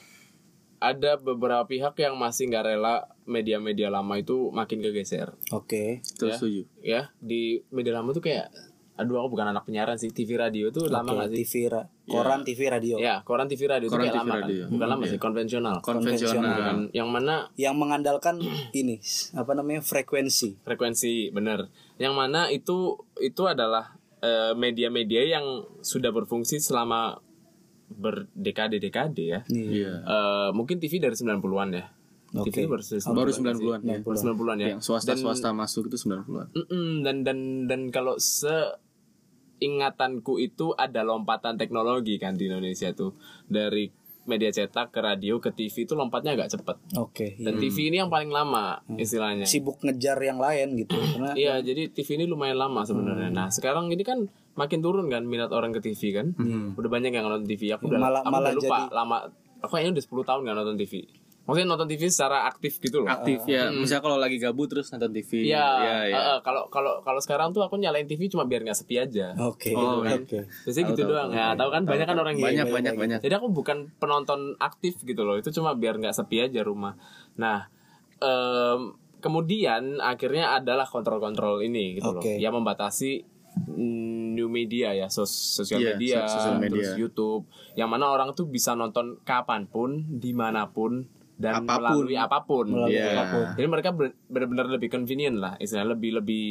[0.86, 5.34] ada beberapa pihak yang masih nggak rela media-media lama itu makin kegeser.
[5.50, 6.04] Oke.
[6.20, 6.38] terus Ya.
[6.38, 8.52] setuju Ya di media lama tuh kayak
[8.96, 10.08] aduh aku bukan anak penyiaran sih.
[10.10, 11.44] TV radio tuh lama nggak sih?
[11.44, 12.96] TV ra- koran TV radio.
[12.96, 14.64] Ya koran TV radio Koran TV lama radio.
[14.64, 14.72] kan?
[14.72, 15.76] Bukan lama sih konvensional.
[15.80, 16.88] konvensional.
[16.90, 17.36] Yang mana?
[17.60, 18.36] Yang mengandalkan
[18.74, 19.04] ini
[19.36, 20.64] apa namanya frekuensi.
[20.64, 21.68] frekuensi bener.
[22.00, 25.46] Yang mana itu itu adalah eh, media-media yang
[25.80, 27.20] sudah berfungsi selama
[27.86, 29.40] berdekade-dekade ya.
[29.48, 29.92] Iya.
[30.02, 31.86] Eh, mungkin TV dari 90-an ya.
[32.36, 32.84] TV baru
[33.16, 33.98] baru 90-an ya.
[34.04, 34.68] baru 90-an ya.
[34.76, 38.20] Yang swasta swasta masuk itu 90-an Mm-mm, dan dan dan kalau
[39.58, 43.16] seingatanku itu ada lompatan teknologi kan di Indonesia tuh
[43.46, 43.88] dari
[44.26, 47.38] media cetak ke radio ke TV itu lompatnya agak cepet Oke.
[47.38, 50.98] dan TV ini yang paling lama istilahnya Sibuk ngejar yang lain gitu.
[51.14, 53.30] Karena Iya, jadi TV ini lumayan lama sebenarnya.
[53.30, 54.26] Nah, sekarang ini kan
[54.58, 56.34] makin turun kan minat orang ke TV kan.
[56.74, 57.78] Udah banyak yang nonton TV.
[57.78, 59.18] Aku udah, Malah- aku malah udah lupa jadi- lama.
[59.62, 60.94] Aku kayaknya udah 10 tahun gak nonton TV.
[61.46, 63.08] Maksudnya nonton TV secara aktif gitu loh.
[63.08, 66.20] aktif ya misalnya kalau lagi gabut terus nonton TV Iya, ya, ya.
[66.40, 69.38] kalau kalau kalau sekarang tuh aku nyalain TV cuma biar nggak sepi aja.
[69.40, 69.70] Oke.
[69.72, 70.18] Oh, iya.
[70.18, 70.50] Oke.
[70.66, 71.30] Biasanya gitu Tahu, doang.
[71.30, 72.46] tahu, Ya, tahu kan banyak kan orang gitu.
[72.46, 75.38] banyak banyak banyak Jadi aku bukan penonton aktif gitu loh.
[75.38, 76.98] Itu cuma biar nggak sepi aja rumah.
[77.36, 77.70] Nah,
[78.18, 78.82] em,
[79.20, 82.26] kemudian akhirnya adalah kontrol-kontrol ini gitu Oke.
[82.26, 82.38] loh.
[82.38, 83.12] Yang membatasi
[83.68, 84.04] mm,
[84.34, 86.74] new media ya, sos sosial Iya, media, so- sosial media.
[86.84, 87.46] terus YouTube.
[87.74, 92.04] Yang mana orang tuh bisa nonton kapan pun, di mana pun dan Apa pun.
[92.08, 92.66] melalui apa pun.
[92.66, 93.12] Melalui Iya.
[93.12, 93.46] apa pun.
[93.54, 93.90] Jadi mereka
[94.26, 96.46] benar-benar lebih convenient lah, istilahnya lebih lebih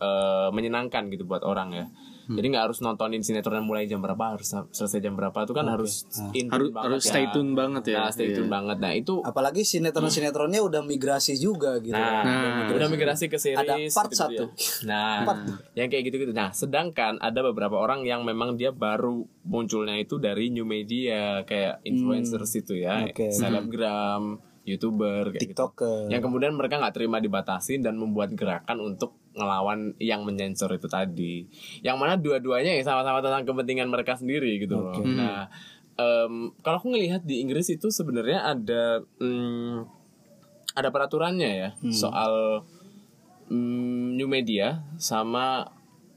[0.00, 1.86] eh, menyenangkan gitu buat orang ya.
[2.30, 2.38] Hmm.
[2.38, 5.66] Jadi nggak harus nontonin sinetron yang mulai jam berapa harus selesai jam berapa itu kan
[5.66, 7.10] harus in tune harus banget harus ya.
[7.10, 8.52] stay tune banget ya Nah, stay tune Iya.
[8.52, 8.76] banget.
[8.78, 11.90] Nah, itu Apalagi sinetron-sinetronnya udah migrasi juga gitu.
[11.92, 12.70] Nah, Nah.
[12.70, 14.44] udah migrasi ke series Ada part gitu satu.
[14.46, 14.86] ya.
[14.86, 15.26] Nah,
[15.74, 16.30] yang kayak gitu-gitu.
[16.30, 19.10] Nah, sedangkan ada beberapa orang yang memang dia baru
[19.42, 23.10] munculnya itu dari new media kayak influencers itu ya, Hmm.
[23.10, 23.26] Oke.
[23.30, 24.22] selebgram,
[24.62, 25.50] youtuber kayak gitu.
[25.50, 26.06] TikToker.
[26.06, 31.46] Yang kemudian mereka nggak terima dibatasi dan membuat gerakan untuk ngelawan yang menyensor itu tadi.
[31.80, 34.98] Yang mana dua-duanya ya sama-sama tentang kepentingan mereka sendiri gitu loh.
[35.02, 35.46] Nah,
[35.98, 39.86] em, kalau aku ngelihat di Inggris itu sebenarnya ada hmm,
[40.74, 42.62] ada peraturannya ya soal
[43.50, 45.66] mm, new media sama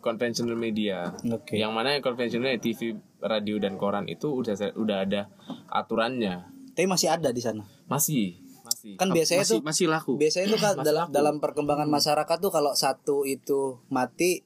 [0.04, 1.16] conventional media.
[1.32, 1.56] Oke.
[1.56, 5.32] Yang mana yang konvensional ya TV, radio dan koran itu udah udah ada
[5.72, 6.44] aturannya.
[6.76, 7.64] Tapi masih ada di sana.
[7.88, 8.43] Masih,
[8.84, 9.00] masih.
[9.00, 11.16] Kan biasanya masih tuh masih laku biasanya tuh kan dalam laku.
[11.16, 14.44] dalam perkembangan masyarakat tuh kalau satu itu mati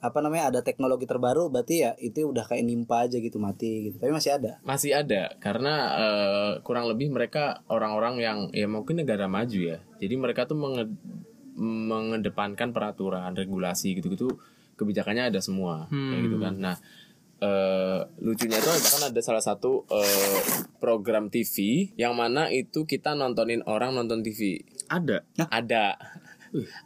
[0.00, 4.00] apa namanya ada teknologi terbaru berarti ya itu udah kayak nimpa aja gitu mati gitu.
[4.00, 4.56] Tapi masih ada.
[4.64, 9.76] Masih ada karena eh, kurang lebih mereka orang-orang yang ya mungkin negara maju ya.
[10.00, 10.96] Jadi mereka tuh menge-
[11.60, 14.40] mengedepankan peraturan, regulasi gitu-gitu
[14.80, 16.56] kebijakannya ada semua kayak gitu kan.
[16.56, 16.76] Nah,
[17.40, 20.40] eh, lucunya itu bahkan ada salah satu eh,
[20.78, 24.60] program TV yang mana itu kita nontonin orang nonton TV.
[24.86, 25.96] ada Ada.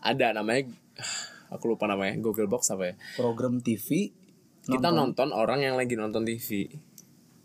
[0.01, 0.71] Ada namanya
[1.51, 2.95] aku lupa namanya Google Box apa ya.
[3.19, 4.15] Program TV
[4.65, 6.73] Kita nonton orang yang lagi nonton TV.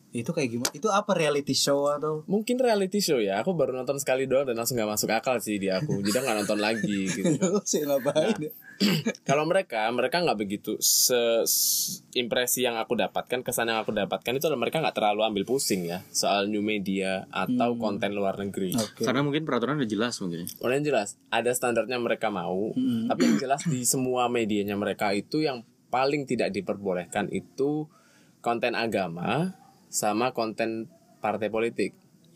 [0.10, 0.72] Itu kayak gimana?
[0.74, 3.41] Itu apa reality show atau Mungkin reality show ya.
[3.45, 6.02] Aku baru nonton sekali doang dan langsung gak masuk akal sih di aku.
[6.02, 7.62] Jadi nggak nonton lagi gitu.
[7.62, 8.38] sih ngapain?
[8.41, 8.52] ya?
[9.30, 10.80] Kalau mereka, mereka nggak begitu.
[10.80, 11.43] Se
[12.15, 15.86] impresi yang aku dapatkan, kesan yang aku dapatkan itu adalah mereka nggak terlalu ambil pusing
[15.86, 18.74] ya soal new media atau konten luar negeri.
[18.80, 19.04] Oke.
[19.04, 20.48] karena mungkin peraturan udah jelas mungkin.
[20.63, 22.72] Udah yang jelas, ada standarnya mereka mau.
[22.80, 27.89] Tapi yang jelas di semua medianya mereka itu yang paling tidak diperbolehkan itu
[28.39, 29.58] konten agama
[29.89, 31.91] sama konten partai politik.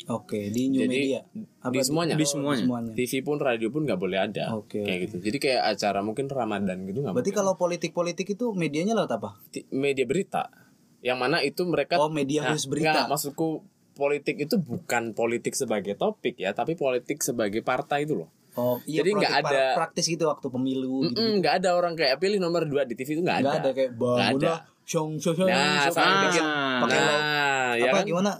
[0.06, 1.22] Oke, di new Jadi media.
[1.64, 2.14] di semuanya.
[2.14, 2.92] Di semuanya.
[2.92, 4.84] TV pun radio pun nggak boleh ada Oke.
[4.84, 9.16] kayak gitu jadi kayak acara mungkin Ramadan gitu nggak Berarti kalau politik-politik itu medianya lewat
[9.16, 9.40] apa?
[9.72, 10.52] Media berita
[11.00, 12.92] yang mana itu mereka Oh, media khusus berita.
[12.92, 13.64] nggak, maksudku
[13.94, 19.02] politik itu bukan politik sebagai topik ya tapi politik sebagai partai itu loh Oh, iya,
[19.02, 21.18] Jadi nggak ada- praktis gitu waktu pemilu gitu.
[21.42, 23.50] Nggak ada orang kayak pilih nomor 2 di TV itu nggak ada.
[23.50, 25.48] Nggak ada kayak bangunlah syong syong syong.
[25.48, 26.44] Nah, sama bikin
[26.80, 28.06] pakai lo- nah, ya apa kan?
[28.06, 28.32] gimana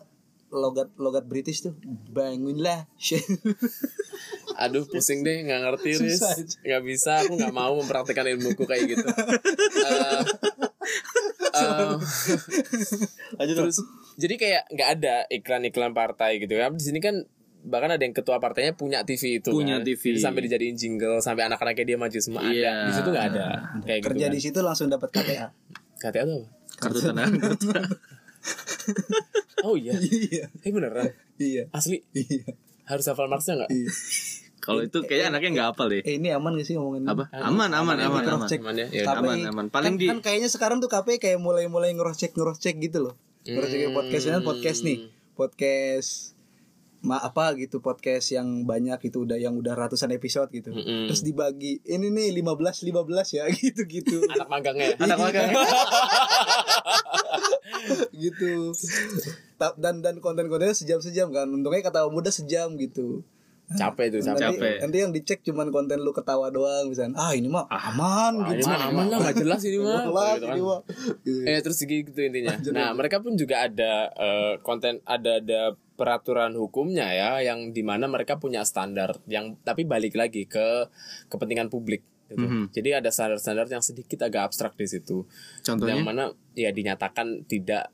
[0.50, 1.74] logat logat British tuh
[2.08, 2.86] bangunlah
[4.62, 6.22] Aduh pusing deh nggak ngerti Riz
[6.60, 9.08] nggak bisa aku nggak mau mempraktikkan ilmuku kayak gitu.
[11.54, 11.96] Eh,
[13.40, 13.78] eh, terus
[14.16, 17.22] jadi kayak nggak ada iklan-iklan partai gitu kan di sini kan
[17.64, 19.86] bahkan ada yang ketua partainya punya TV itu Punya kan.
[19.86, 20.02] TV.
[20.12, 22.68] Jadi sampai dijadiin jingle sampai anak-anaknya dia maju semua Iya.
[22.68, 23.46] ada di situ nggak ada
[23.80, 24.34] kayak gitu kerja kan.
[24.34, 25.48] di situ langsung dapat KTA
[26.04, 26.48] KTA tuh apa?
[26.76, 27.80] Kartu tanda anggota.
[29.64, 31.08] oh iya iya eh beneran
[31.40, 32.44] iya asli iya
[32.84, 33.88] harus hafal marksnya nggak iya
[34.60, 36.00] Kalau itu kayaknya anaknya nggak hafal deh.
[36.02, 37.28] eh ini aman gak sih ngomongin Apa?
[37.36, 38.48] Aman, aman, aman, aman.
[38.48, 38.64] check.
[38.64, 39.04] Aman ya, ya.
[39.12, 39.68] Aman, aman.
[39.68, 43.80] Paling kan, di- kan kayaknya sekarang tuh KPI kayak mulai-mulai ngerocek ngerocek gitu loh ngerocek
[43.84, 43.96] Hmm.
[43.96, 44.98] podcast podcast nih
[45.36, 46.10] podcast
[47.04, 51.06] ma apa gitu podcast yang banyak itu udah yang udah ratusan episode gitu Mm-mm.
[51.06, 52.48] terus dibagi ini nih 15
[52.88, 52.96] 15
[53.34, 54.98] ya gitu gitu anak magangnya ya?
[54.98, 55.52] anak magang
[58.16, 58.72] gitu
[59.76, 63.24] dan dan konten-kontennya sejam-sejam kan untungnya kata muda sejam gitu
[63.74, 64.76] capek tuh capek nanti, Capek.
[64.80, 68.60] nanti yang dicek cuman konten lu ketawa doang misalnya ah ini mah aman Ah, ini
[68.60, 70.54] gitu mah aman lah nggak jelas ini mah Kelas, Gitu kan.
[70.54, 70.80] ini mah
[71.24, 71.40] Gitu.
[71.44, 72.54] Eh terus gitu intinya.
[72.70, 75.60] Nah mereka pun juga ada eh, konten ada ada
[76.04, 80.92] peraturan hukumnya ya yang di mana mereka punya standar yang tapi balik lagi ke
[81.32, 82.04] kepentingan publik.
[82.28, 82.44] Gitu.
[82.44, 82.76] Mhm.
[82.76, 85.24] Jadi ada standar-standar yang sedikit agak abstrak di situ.
[85.62, 85.96] Contohnya?
[85.96, 87.88] Yang mana ya dinyatakan tidak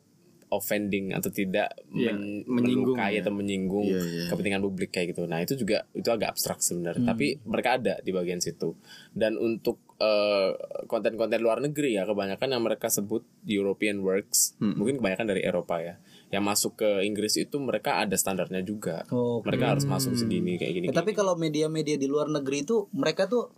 [0.49, 3.21] offending atau tidak Iya, men- menyinggung melukai ya.
[3.21, 4.25] atau menyinggung Iya, iya.
[4.33, 5.29] kepentingan publik kayak gitu.
[5.29, 7.05] Nah itu juga itu agak abstrak sebenarnya.
[7.05, 8.73] Tapi mereka ada di bagian situ.
[9.13, 10.51] Dan untuk eh,
[10.87, 15.99] konten-konten luar negeri ya kebanyakan yang mereka sebut European works, mungkin kebanyakan dari Eropa ya.
[16.29, 19.01] Yang masuk ke Inggris itu mereka ada standarnya juga.
[19.09, 19.49] Oke.
[19.49, 20.85] Mereka harus masuk segini kayak gini.
[20.89, 23.49] Ya, tapi kalau media-media di luar negeri itu mereka tuh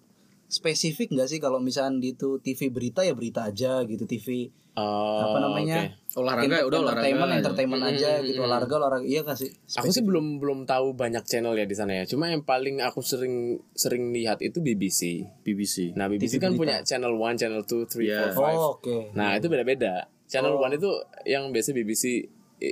[0.47, 5.39] spesifik nggak sih kalau misalnya di itu TV berita ya berita aja gitu TV apa
[5.39, 7.39] namanya Olahraga ya udah olahraga entertainment aja.
[7.39, 11.55] entertainment aja gitu olahraga olahraga iya nggak sih Aku sih belum belum tahu banyak channel
[11.55, 12.03] ya di sana ya.
[12.03, 15.23] Cuma yang paling aku sering sering lihat itu BBC.
[15.43, 15.95] BBC.
[15.95, 18.21] Nah BBC kan punya channel 1, channel 2, 3, Iya.
[18.31, 18.51] 4, 5.
[18.51, 20.07] oh, oke Nah itu beda-beda.
[20.27, 20.91] Channel one itu
[21.23, 22.19] yang biasa BBC eh,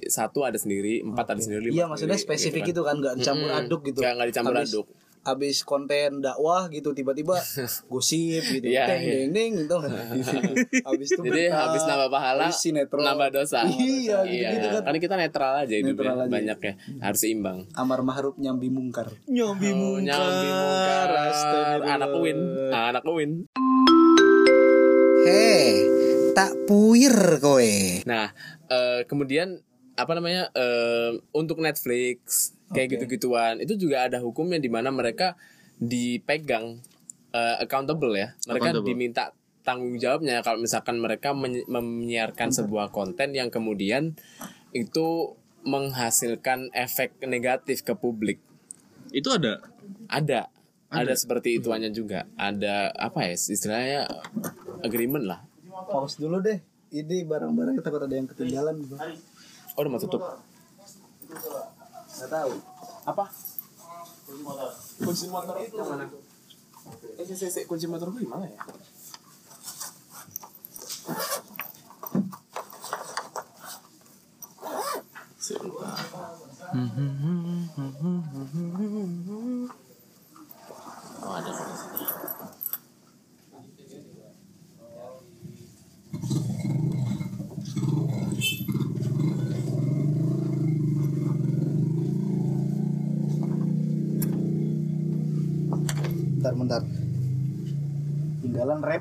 [0.06, 1.68] satu ada sendiri, empat ada sendiri.
[1.68, 4.54] iya lima maksudnya sendiri, spesifik gitu itu kan nggak campur aduk gitu Nggak- nggak dicampur
[4.56, 4.88] Abis- aduk.
[5.22, 7.36] abis konten dakwah gitu tiba-tiba
[7.92, 9.14] gosip gitu Iya, deng iya.
[9.20, 9.76] deng deng gitu
[10.90, 11.28] abis itu kan.
[11.28, 13.60] Jadi berita, habis nambah pahala, habis sinetron nambah dosa.
[13.68, 16.30] iya gitu, gitu kan Karena kita netral aja itu Netral aja.
[16.30, 17.58] banyak ya, harus seimbang.
[17.74, 21.08] amar mahruf nyambi mungkar Nyambi Oh, nyambi mungkar,
[21.84, 22.10] anak
[22.72, 23.30] Ah, anak Uin.
[25.22, 25.72] heh
[26.32, 27.76] tak puir kowe
[28.06, 28.32] Nah,
[28.68, 29.60] eh, kemudian
[30.00, 35.36] apa namanya eh, untuk Netflix kayak gitu-gituan itu juga ada hukumnya di mana mereka
[35.78, 36.80] dipegang
[37.32, 38.36] eh, accountable ya.
[38.48, 38.88] Mereka Accountable.
[38.88, 39.24] diminta
[39.62, 44.16] tanggung jawabnya kalau misalkan mereka menyi- menyiarkan sebuah konten yang kemudian
[44.72, 48.40] itu menghasilkan efek negatif ke publik.
[49.12, 49.60] Itu ada.
[50.08, 50.48] Ada
[50.90, 52.26] ada seperti ituannya juga.
[52.34, 54.10] Ada apa ya istilahnya
[54.82, 55.40] agreement lah.
[55.90, 56.60] pause dulu deh
[56.92, 59.10] ini barang-barang takut ada yang ketinggalan Oh,
[59.80, 60.22] udah mau tutup.
[62.20, 62.52] nggak tahu
[63.08, 63.26] apa
[65.00, 66.06] kunci motor itu mana
[67.16, 68.60] eh si, si, kunci motor gue gimana ya
[79.32, 79.59] Oh,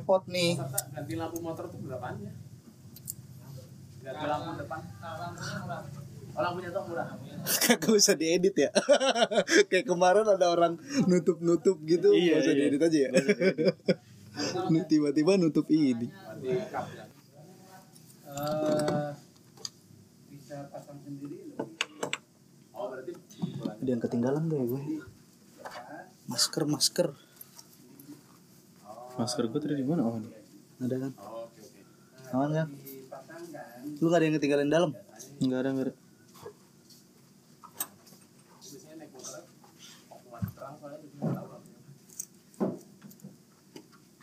[0.09, 0.57] repot nih.
[0.97, 2.33] Ganti lampu motor tuh berapaan ya?
[4.09, 4.81] Ganti lampu depan.
[6.33, 7.12] Oh lampunya tuh murah.
[7.68, 8.73] Kagak usah diedit ya.
[9.68, 12.73] Kayak kemarin ada orang nutup nutup gitu Iya, usah iya.
[12.73, 13.11] diedit aja ya?
[14.88, 16.09] Tiba-tiba nutup ini.
[23.77, 24.83] Ada yang ketinggalan gak ya gue.
[26.33, 27.28] Masker masker
[29.18, 30.07] Masker gue tadi di mana?
[30.07, 30.31] Oh, ini.
[30.78, 31.12] ada kan?
[32.31, 32.68] Aman kan?
[33.98, 34.90] Lu gak ada yang ketinggalan dalam?
[35.42, 35.94] Enggak ada, enggak ada.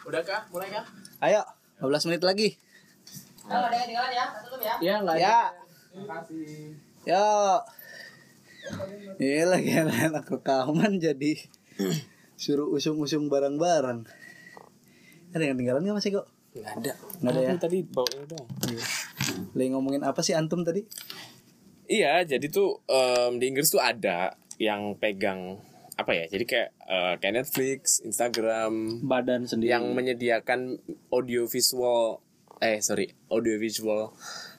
[0.06, 0.42] udah kah?
[0.48, 0.86] Mulai kah?
[1.28, 1.42] Ayo
[1.84, 2.50] 15 menit lagi.
[4.80, 4.96] Ya?
[5.04, 5.40] Nggak ya.
[7.04, 7.28] Yo.
[9.20, 11.36] Ini lagi anak rekaman jadi
[12.42, 14.08] suruh usung-usung barang-barang.
[15.36, 16.26] Ada yang ketinggalan nggak masih kok?
[16.56, 16.94] Nggak ada.
[17.20, 17.54] Nggak ada ya?
[17.60, 18.48] Tadi bawa ini doang.
[19.52, 20.88] Lagi ngomongin apa sih antum tadi?
[21.92, 25.60] Iya, jadi tuh em, di Inggris tuh ada yang pegang
[26.00, 26.32] apa ya?
[26.32, 30.80] Jadi kayak eh, kayak Netflix, Instagram, badan sendiri yang menyediakan
[31.12, 32.24] audio visual
[32.64, 34.16] eh sorry audio visual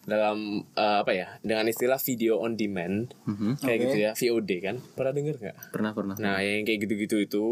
[0.07, 3.11] dalam eh, apa ya dengan istilah video on demand
[3.59, 5.57] kayak gitu ya VOD kan pernah denger nggak?
[5.74, 7.44] pernah pernah Nah yang kayak gitu-gitu itu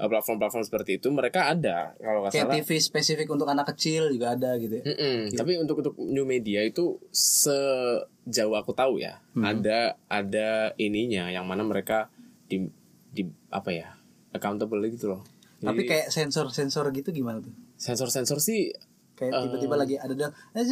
[0.00, 2.56] eh, platform-platform seperti itu mereka ada kalau nggak Kayak salah.
[2.64, 4.84] TV spesifik untuk anak kecil juga ada gitu ya.
[4.88, 5.36] Mm-mm.
[5.36, 11.60] Tapi untuk untuk new media itu sejauh aku tahu ya ada ada ininya yang mana
[11.60, 12.08] mereka
[12.48, 12.72] di
[13.12, 13.88] di apa ya
[14.32, 15.22] accountable gitu loh.
[15.62, 17.52] Tapi Jadi, kayak sensor-sensor gitu gimana tuh?
[17.78, 18.72] sensor-sensor sih
[19.12, 20.64] Kayak tiba-tiba lagi ada dong, eh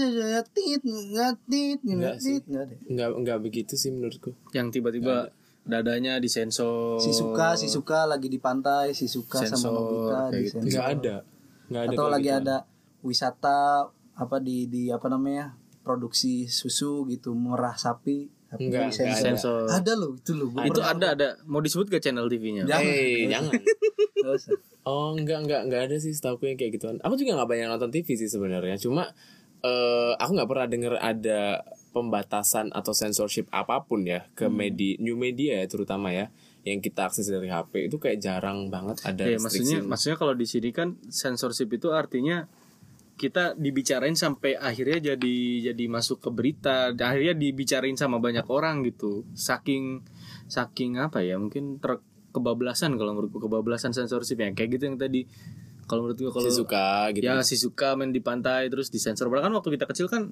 [0.51, 2.37] tit, nggak tit, nggak Nggak sih.
[2.41, 2.75] tit, nggak ada.
[2.89, 4.33] nggak nggak begitu sih menurutku.
[4.51, 5.29] yang tiba-tiba
[5.61, 10.33] dadanya disensor Si suka, si suka lagi di pantai, si suka sama Sensor, Nobita kayak
[10.33, 10.55] di gitu.
[10.57, 10.67] sensor.
[10.73, 11.17] Nggak ada.
[11.71, 11.93] Nggak ada.
[11.95, 12.43] Atau lagi gituan.
[12.43, 12.57] ada
[13.01, 13.59] wisata
[14.17, 19.65] apa di di apa namanya produksi susu gitu murah sapi tapi Nggak, di nggak sensor
[19.65, 20.49] Ada loh itu loh.
[20.61, 22.85] Itu ada ada mau disebut gak channel TV-nya Jangan.
[22.85, 23.53] Eh, jangan.
[24.83, 26.97] Oh enggak enggak enggak ada sih setahu yang kayak gituan.
[27.05, 28.81] Aku juga nggak banyak nonton TV sih sebenarnya.
[28.81, 29.13] Cuma
[29.61, 31.41] eh aku nggak pernah denger ada
[31.93, 34.57] pembatasan atau censorship apa pun ya ke Hmm.
[34.57, 36.33] media new media ya terutama ya
[36.65, 40.47] yang kita akses dari HP itu kayak jarang banget ada Ya, maksudnya maksudnya kalau di
[40.49, 42.49] sini kan censorship itu artinya
[43.17, 45.37] kita dibicarain sampai akhirnya jadi
[45.73, 49.29] jadi masuk ke berita, akhirnya dibicarain sama banyak orang gitu.
[49.37, 50.01] Saking
[50.49, 51.37] saking apa ya?
[51.37, 52.01] Mungkin ter
[52.31, 55.27] kebablasan kalau menurutku kebablasan censorship yang kayak gitu yang tadi
[55.87, 57.27] kalau menurutku kalau si suka gitu.
[57.27, 60.31] ya si suka main di pantai terus disensor padahal kan waktu kita kecil kan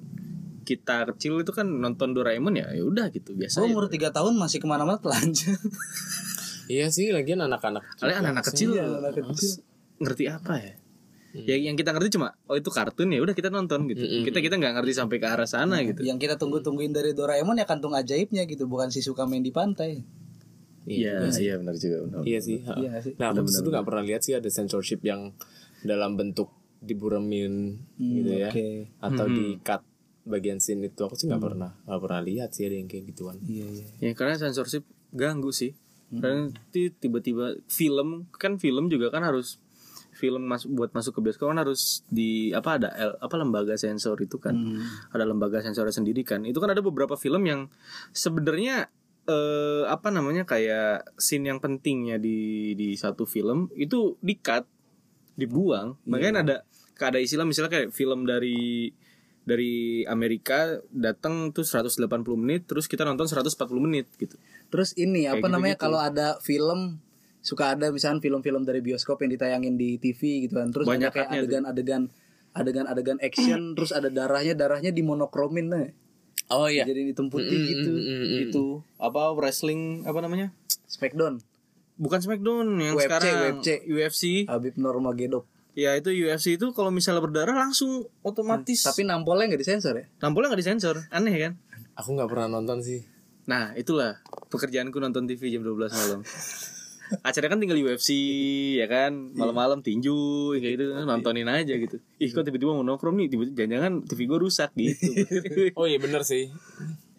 [0.63, 3.73] kita kecil itu kan nonton Doraemon ya ya udah gitu biasa Gue ya.
[3.73, 5.57] umur 3 tahun masih ke mana-mana telanjang.
[6.69, 7.97] Iya sih lagian anak-anak.
[7.97, 9.65] Kalian anak-anak kecil, Iya, anak kecil.
[10.05, 10.73] ngerti apa ya?
[11.33, 14.05] Ya yang kita ngerti cuma oh itu kartun ya udah kita nonton gitu.
[14.05, 16.05] Kita kita nggak ngerti sampai ke arah sana gitu.
[16.05, 20.05] Yang kita tunggu-tungguin dari Doraemon ya kantung ajaibnya gitu, bukan si suka main di pantai.
[20.89, 22.19] Iya, iya benar juga benar.
[22.23, 22.57] Iya sih.
[22.63, 22.73] ha.
[22.75, 23.13] Iya sih.
[23.15, 25.21] Nah, aku di situ nggak pernah lihat sih ada censorship yang
[25.81, 28.67] dalam bentuk diburemin gitu ya, oke.
[28.99, 29.81] atau di cut
[30.23, 33.37] bagian scene itu aku sih nggak pernah nggak pernah lihat sih ada yang kayak gituan.
[33.41, 33.85] Iya, iya.
[33.99, 35.77] Ya karena censorship ganggu sih.
[36.09, 39.61] Karena nanti tiba-tiba film kan film juga kan harus
[40.09, 44.17] film masuk buat masuk ke bioskop kan harus di apa ada L- apa lembaga sensor
[44.17, 44.51] itu kan
[45.11, 47.61] ada lembaga sensornya sendiri kan itu kan ada beberapa film yang
[48.11, 48.89] sebenarnya
[49.27, 54.63] eh, apa namanya kayak scene yang pentingnya di di satu film itu di cut
[55.35, 56.55] dibuang makanya ada
[56.99, 58.91] ada istilah misalnya kayak film dari
[59.47, 62.05] dari Amerika datang tuh 180
[62.37, 64.35] menit terus kita nonton 140 menit gitu
[64.69, 65.53] Terus ini apa gitu-gitu.
[65.53, 67.01] namanya kalau ada film
[67.41, 70.69] suka ada misalnya film-film dari bioskop yang ditayangin di TV gitu kan.
[70.69, 71.45] Terus ada Banyak kayak cutnya tuh.
[71.49, 72.01] adegan-adegan
[72.49, 75.89] adegan-adegan action terus ada darahnya darahnya dimonokromin nih.
[76.49, 76.81] Oh iya.
[76.81, 77.91] Jadi hitam putih gitu.
[78.41, 78.63] itu
[78.97, 80.49] apa wrestling apa namanya
[80.85, 81.37] Smackdown.
[81.95, 83.69] bukan Smackdown yang UFC, sekarang UFC.
[83.85, 85.45] UFC Habib Nurmagomedov.
[85.73, 90.05] ya itu UFC itu kalau misalnya berdarah langsung otomatis Tapi nampolnya nggak disensor ya?
[90.17, 91.53] nampolnya nggak disensor aneh kan
[91.93, 93.05] Aku nggak pernah nonton sih.
[93.45, 96.19] nah itulah pekerjaanku nonton TV jam 12 malam
[97.21, 98.09] acaranya kan tinggal UFC
[98.77, 99.33] ya kan?
[99.33, 101.97] Malam-malam tinju kayak gitu nontonin aja gitu.
[102.21, 103.27] Ih kok tiba-tiba monokrom nih?
[103.29, 105.09] Tiba-tiba jangan-jangan TV gue rusak gitu.
[105.79, 106.49] Oh iya bener sih.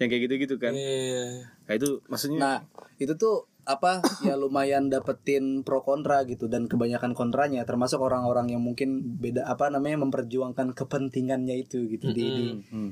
[0.01, 0.73] yang kayak gitu-gitu kan.
[0.73, 1.45] Iya.
[1.69, 2.59] nah itu maksudnya Nah,
[2.97, 4.01] itu tuh apa?
[4.25, 9.69] Ya lumayan dapetin pro kontra gitu dan kebanyakan kontranya termasuk orang-orang yang mungkin beda apa
[9.69, 12.11] namanya memperjuangkan kepentingannya itu gitu.
[12.17, 12.47] Di, di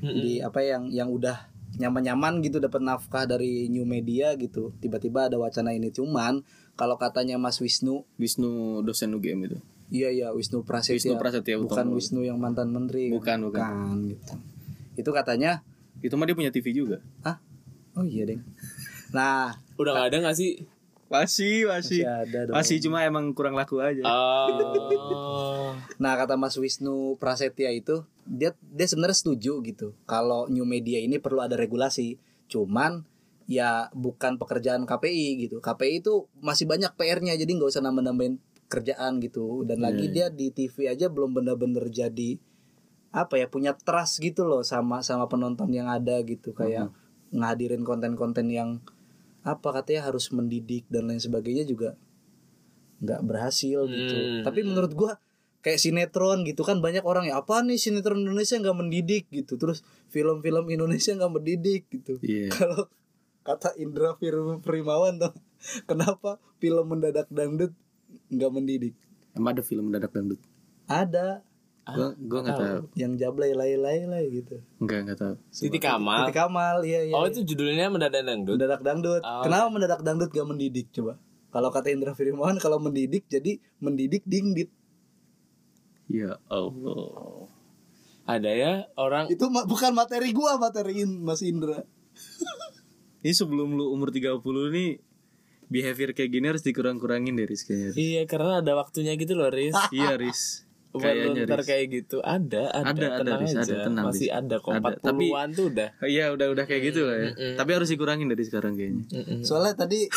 [0.05, 1.49] di apa yang yang udah
[1.81, 4.73] nyaman-nyaman gitu dapat nafkah dari new media gitu.
[4.77, 6.41] Tiba-tiba ada wacana ini cuman
[6.79, 8.07] kalau katanya Mas Wisnu.
[8.15, 9.59] Wisnu dosen UGM itu?
[9.91, 11.99] Iya iya Wisnu Prasetya, Wisnu Prasetya bukan Utomo.
[11.99, 13.11] Wisnu yang mantan menteri.
[13.11, 13.59] Bukan, bukan.
[13.59, 14.33] bukan gitu.
[14.95, 15.59] Itu katanya.
[15.99, 17.03] Itu mah dia punya TV juga?
[17.19, 17.43] Ah
[17.99, 18.39] oh iya deng.
[19.11, 20.63] Nah Udah nggak ada nggak sih?
[21.09, 22.05] masih masih.
[22.05, 22.53] Masih ada dong.
[22.53, 24.05] Masih cuma emang kurang laku aja.
[24.05, 25.73] Oh.
[25.97, 29.97] Nah kata Mas Wisnu Prasetya itu dia dia sebenarnya setuju gitu.
[30.05, 32.21] Kalau new media ini perlu ada regulasi.
[32.45, 33.08] Cuman
[33.49, 35.57] ya bukan pekerjaan KPI gitu.
[35.57, 38.37] KPI itu masih banyak PR-nya jadi nggak usah nambah-nambahin
[38.69, 39.65] kerjaan gitu.
[39.65, 42.37] Dan lagi dia di TV aja belum bener-bener jadi
[43.09, 46.93] apa ya punya trust gitu loh sama sama penonton yang ada gitu kayak
[47.33, 48.85] ngadirin konten-konten yang
[49.41, 51.97] apa katanya harus mendidik dan lain sebagainya juga
[53.01, 54.13] nggak berhasil gitu.
[54.13, 54.43] Hmm.
[54.45, 55.17] Tapi menurut gua
[55.65, 59.57] kayak sinetron gitu kan banyak orang ya apa nih sinetron Indonesia nggak mendidik gitu.
[59.57, 59.81] Terus
[60.13, 62.21] film-film Indonesia nggak mendidik gitu.
[62.21, 62.53] Iya.
[62.61, 62.93] Kalau
[63.49, 65.33] kata Indra Fir- Primawan tuh
[65.89, 67.73] kenapa film mendadak dangdut
[68.27, 68.93] nggak mendidik
[69.31, 70.37] Emang ada film mendadak dangdut?
[70.85, 71.41] ada
[71.85, 72.79] Gua gua enggak tahu.
[72.93, 75.33] yang jablay lay lay lay gitu Enggak enggak tahu.
[75.49, 76.21] Titik Kamal.
[76.23, 77.31] Titik Kamal iya iya Oh iya.
[77.31, 78.53] itu judulnya mendadak dangdut.
[78.55, 79.41] mendadak dangdut Oh.
[79.41, 81.17] kenapa mendadak dangdut gak mendidik coba
[81.49, 84.69] kalau kata Indra Firman kalau mendidik jadi mendidik dingdit
[86.07, 87.49] Ya Allah.
[88.23, 91.81] Ada ya orang itu ma- bukan materi gua materiin Mas Indra
[93.19, 94.39] Ini sebelum lu umur 30
[94.71, 94.89] nih
[95.67, 97.93] behavior kayak gini harus dikurang-kurangin deh Riz kayaknya.
[97.93, 99.75] Iya karena ada waktunya gitu loh Riz.
[99.95, 100.65] iya Riz.
[100.89, 101.67] Kayaknya ntar Riz.
[101.69, 103.61] kayak gitu ada ada, Ada, ada, tenang Riz, aja.
[103.61, 104.39] ada, tenang, masih Riz.
[104.41, 105.89] ada kok Ada, 40-an tuh udah.
[106.01, 107.29] Iya udah udah kayak gitu lah ya.
[107.53, 109.03] Tapi harus dikurangin dari sekarang kayaknya.
[109.45, 110.09] soalnya tadi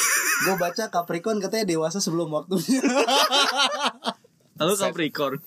[0.47, 2.81] gua baca Capricorn katanya dewasa sebelum waktunya
[4.63, 5.43] Halo Capricorn.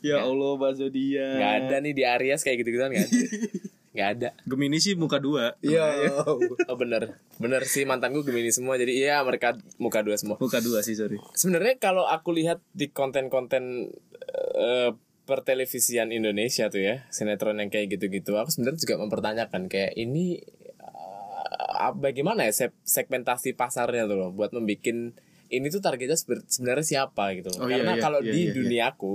[0.00, 1.36] ya Allah bahasa dia.
[1.36, 3.04] Nggak ada nih di Aries kayak gitu gituan ada.
[3.96, 4.28] Nggak ada.
[4.44, 5.56] Gemini sih muka dua.
[5.64, 5.88] iya
[6.68, 10.36] Oh bener bener sih mantanku Gemini semua jadi iya mereka muka dua semua.
[10.36, 11.16] Muka dua sih sorry.
[11.32, 13.88] Sebenarnya kalau aku lihat di konten-konten
[14.60, 14.90] eh,
[15.24, 20.44] pertelevisian Indonesia tuh ya sinetron yang kayak gitu-gitu aku sebenarnya juga mempertanyakan kayak ini
[20.78, 25.16] eh, bagaimana ya seg- segmentasi pasarnya tuh loh buat membikin
[25.46, 27.66] ini tuh targetnya sebe- sebenarnya siapa gitu loh.
[27.66, 28.54] Oh, iya, karena iya, kalau iya, di iya, iya.
[28.54, 29.14] duniaku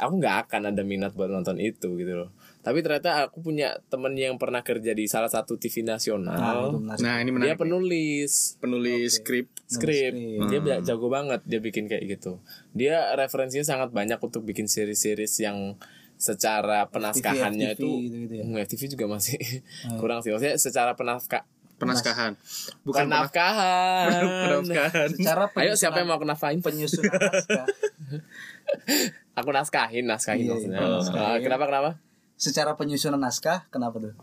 [0.00, 4.12] aku nggak akan ada minat buat nonton itu gitu loh tapi ternyata aku punya temen
[4.12, 6.76] yang pernah kerja di salah satu TV nasional.
[6.76, 7.58] Nah ini dia menarik.
[7.58, 8.60] penulis.
[8.60, 9.48] Penulis skrip.
[9.64, 10.12] skrip.
[10.46, 12.36] dia bisa jago banget dia bikin kayak gitu.
[12.70, 15.80] Dia referensinya sangat banyak untuk bikin series-series yang
[16.14, 18.44] secara penaskahannya FTV itu gitu-gitu ya?
[18.44, 19.40] Hmm, FTV juga masih
[19.96, 20.28] kurang sih.
[20.28, 21.48] Maksudnya secara penaskah
[21.80, 22.36] Penaskahan.
[22.84, 24.20] Bukan penaf- penafkahan.
[24.60, 25.08] Penafkahan.
[25.16, 27.64] cara ayo siapa yang mau kenafkahin penyusunan naskah.
[29.40, 30.76] Aku naskahin naskahin Iya, maksudnya.
[30.76, 31.24] iya, naskahin.
[31.24, 31.90] Ah, kenapa kenapa
[32.40, 34.16] secara penyusunan naskah kenapa tuh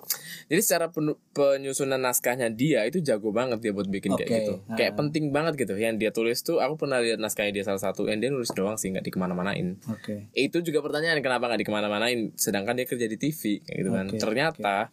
[0.50, 4.38] Jadi secara penu- penyusunan naskahnya dia itu jago banget dia buat bikin kayak Oke.
[4.42, 4.54] gitu.
[4.74, 5.78] Kayak penting banget gitu.
[5.78, 8.10] Yang dia tulis tuh aku pernah lihat naskahnya dia salah satu.
[8.10, 9.78] And dia nulis doang sih nggak di ke mana-manain.
[9.86, 12.20] oke Itu juga pertanyaan kenapa nggak di ke mana-manain.
[12.34, 14.06] Sedangkan dia kerja di TV kayak gitu kan.
[14.10, 14.90] Oke, Ternyata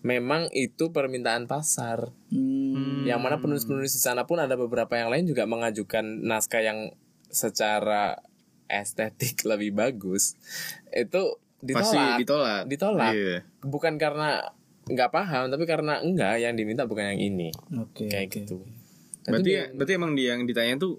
[0.00, 2.14] memang itu permintaan pasar.
[2.30, 6.94] Hmm, Yang mana penulis-penulis di sana pun ada beberapa yang lain juga mengajukan naskah yang
[7.26, 8.22] secara
[8.70, 10.38] estetik lebih bagus.
[10.94, 11.82] Itu ditolak.
[11.82, 12.62] Pasti ditolak.
[12.66, 13.36] Ditolak Iya.
[13.60, 14.28] bukan karena
[14.84, 18.36] nggak paham tapi karena enggak yang diminta bukan yang ini oke kayak oke.
[18.40, 18.56] gitu
[19.22, 20.96] Berarti berarti emang dia yang ditanya tuh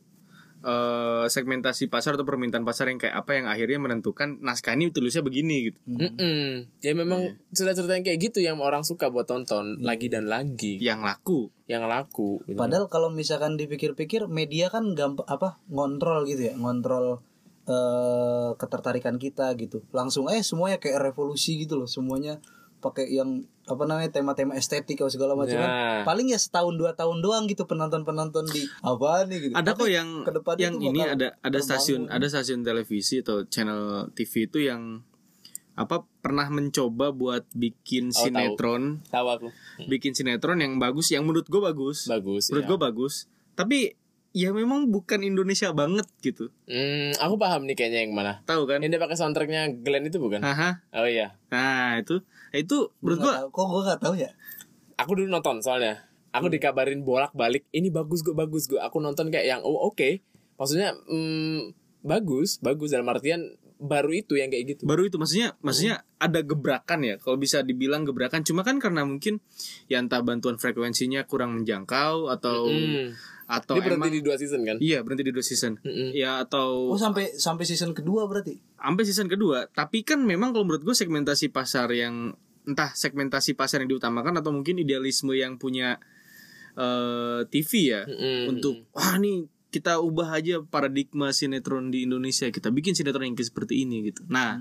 [0.60, 5.24] eh, segmentasi pasar atau permintaan pasar yang kayak apa yang akhirnya menentukan naskah ini tulisnya
[5.24, 5.80] begini gitu.
[5.88, 6.68] Mm-mm.
[6.78, 11.00] ya memang cerita-cerita yang kayak gitu yang orang suka buat tonton lagi dan lagi Yang
[11.02, 11.40] laku.
[11.66, 12.54] yang laku gitu.
[12.54, 17.24] Padahal kalau misalkan dipikir-pikir media kan gampang apa ngontrol gitu ya, ngontrol
[17.70, 19.86] eh ketertarikan kita gitu.
[19.94, 22.42] Langsung eh semuanya kayak revolusi gitu loh, semuanya
[22.80, 25.70] pakai yang apa namanya tema-tema estetik atau segala macam kan.
[25.70, 26.02] Nah.
[26.08, 29.54] Paling ya setahun dua tahun doang gitu penonton-penonton di apa nih gitu.
[29.54, 33.22] Ada kok Tapi yang ke depannya yang tuh ini ada ada stasiun ada stasiun televisi
[33.22, 35.06] atau channel TV itu yang
[35.78, 38.24] apa pernah mencoba buat bikin Oh, tahu.
[38.28, 39.48] sinetron, tahu aku
[39.88, 42.10] bikin sinetron yang bagus, yang menurut gue bagus.
[42.10, 42.70] bagus menurut ya.
[42.74, 43.14] gue bagus.
[43.56, 43.80] Tapi
[44.32, 46.54] ya memang bukan Indonesia banget gitu.
[46.64, 48.78] Hmm, aku paham nih kayaknya yang mana Tahu kan?
[48.78, 50.86] yang dia pakai soundtracknya Glenn itu bukan Haha.
[50.92, 52.22] oh iya Nah, itu
[52.52, 53.48] itu Gua menurut tahu.
[53.52, 54.30] kok gue gak tahu ya.
[54.96, 59.28] aku dulu nonton soalnya aku dikabarin bolak balik ini bagus gue bagus gue aku nonton
[59.28, 60.22] kayak yang oh oke
[60.56, 63.42] maksudnya mm, bagus bagus dalam artian
[63.78, 68.04] baru itu yang kayak gitu baru itu maksudnya maksudnya ada gebrakan ya kalau bisa dibilang
[68.04, 69.40] gebrakan cuma kan karena mungkin
[69.88, 73.16] ya entah bantuan frekuensinya kurang menjangkau atau Mm.
[73.50, 74.78] Atau dia berhenti emang di dua season kan?
[74.78, 75.74] Iya berhenti di dua season.
[75.82, 76.14] Mm-mm.
[76.14, 78.62] ya atau Oh sampai sampai season kedua berarti.
[78.78, 79.66] sampai season kedua.
[79.74, 84.54] Tapi kan memang kalau menurut gue segmentasi pasar yang entah segmentasi pasar yang diutamakan atau
[84.54, 85.98] mungkin idealisme yang punya
[86.78, 88.54] eh, TV ya Mm-mm.
[88.54, 92.50] untuk wah nih kita ubah aja paradigma sinetron di Indonesia.
[92.50, 94.26] Kita bikin sinetron yang kayak seperti ini gitu.
[94.30, 94.58] Nah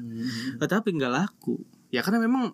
[0.57, 1.61] tetapi nggak laku.
[1.89, 2.53] Ya karena memang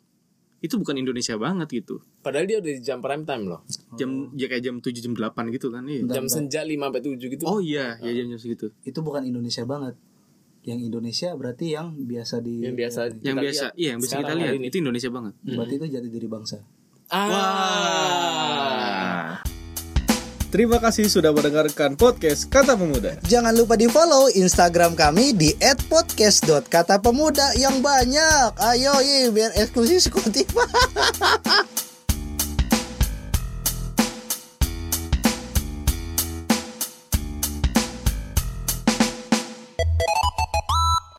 [0.61, 2.01] itu bukan Indonesia banget gitu.
[2.25, 3.61] Padahal dia udah di jam prime time loh.
[3.99, 6.01] Jam ya kayak jam 7 jam 8 gitu kan iya.
[6.09, 7.45] jam senja 5 sampai 7 gitu.
[7.45, 8.73] Oh iya ya jam jam segitu.
[8.87, 9.99] Itu bukan Indonesia banget.
[10.65, 14.15] Yang Indonesia berarti yang biasa di yang biasa yang kita biasa lihat iya yang biasa
[14.17, 14.67] kita lihat ini.
[14.73, 15.35] itu Indonesia banget.
[15.45, 16.59] Berarti itu jati diri bangsa.
[17.13, 18.94] ah
[20.55, 23.19] Terima kasih sudah mendengarkan podcast Kata Pemuda.
[23.27, 25.51] Jangan lupa di follow Instagram kami di
[25.91, 28.55] @podcast.katapemuda yang banyak.
[28.63, 30.63] Ayo, ye, biar eksklusif Spotify.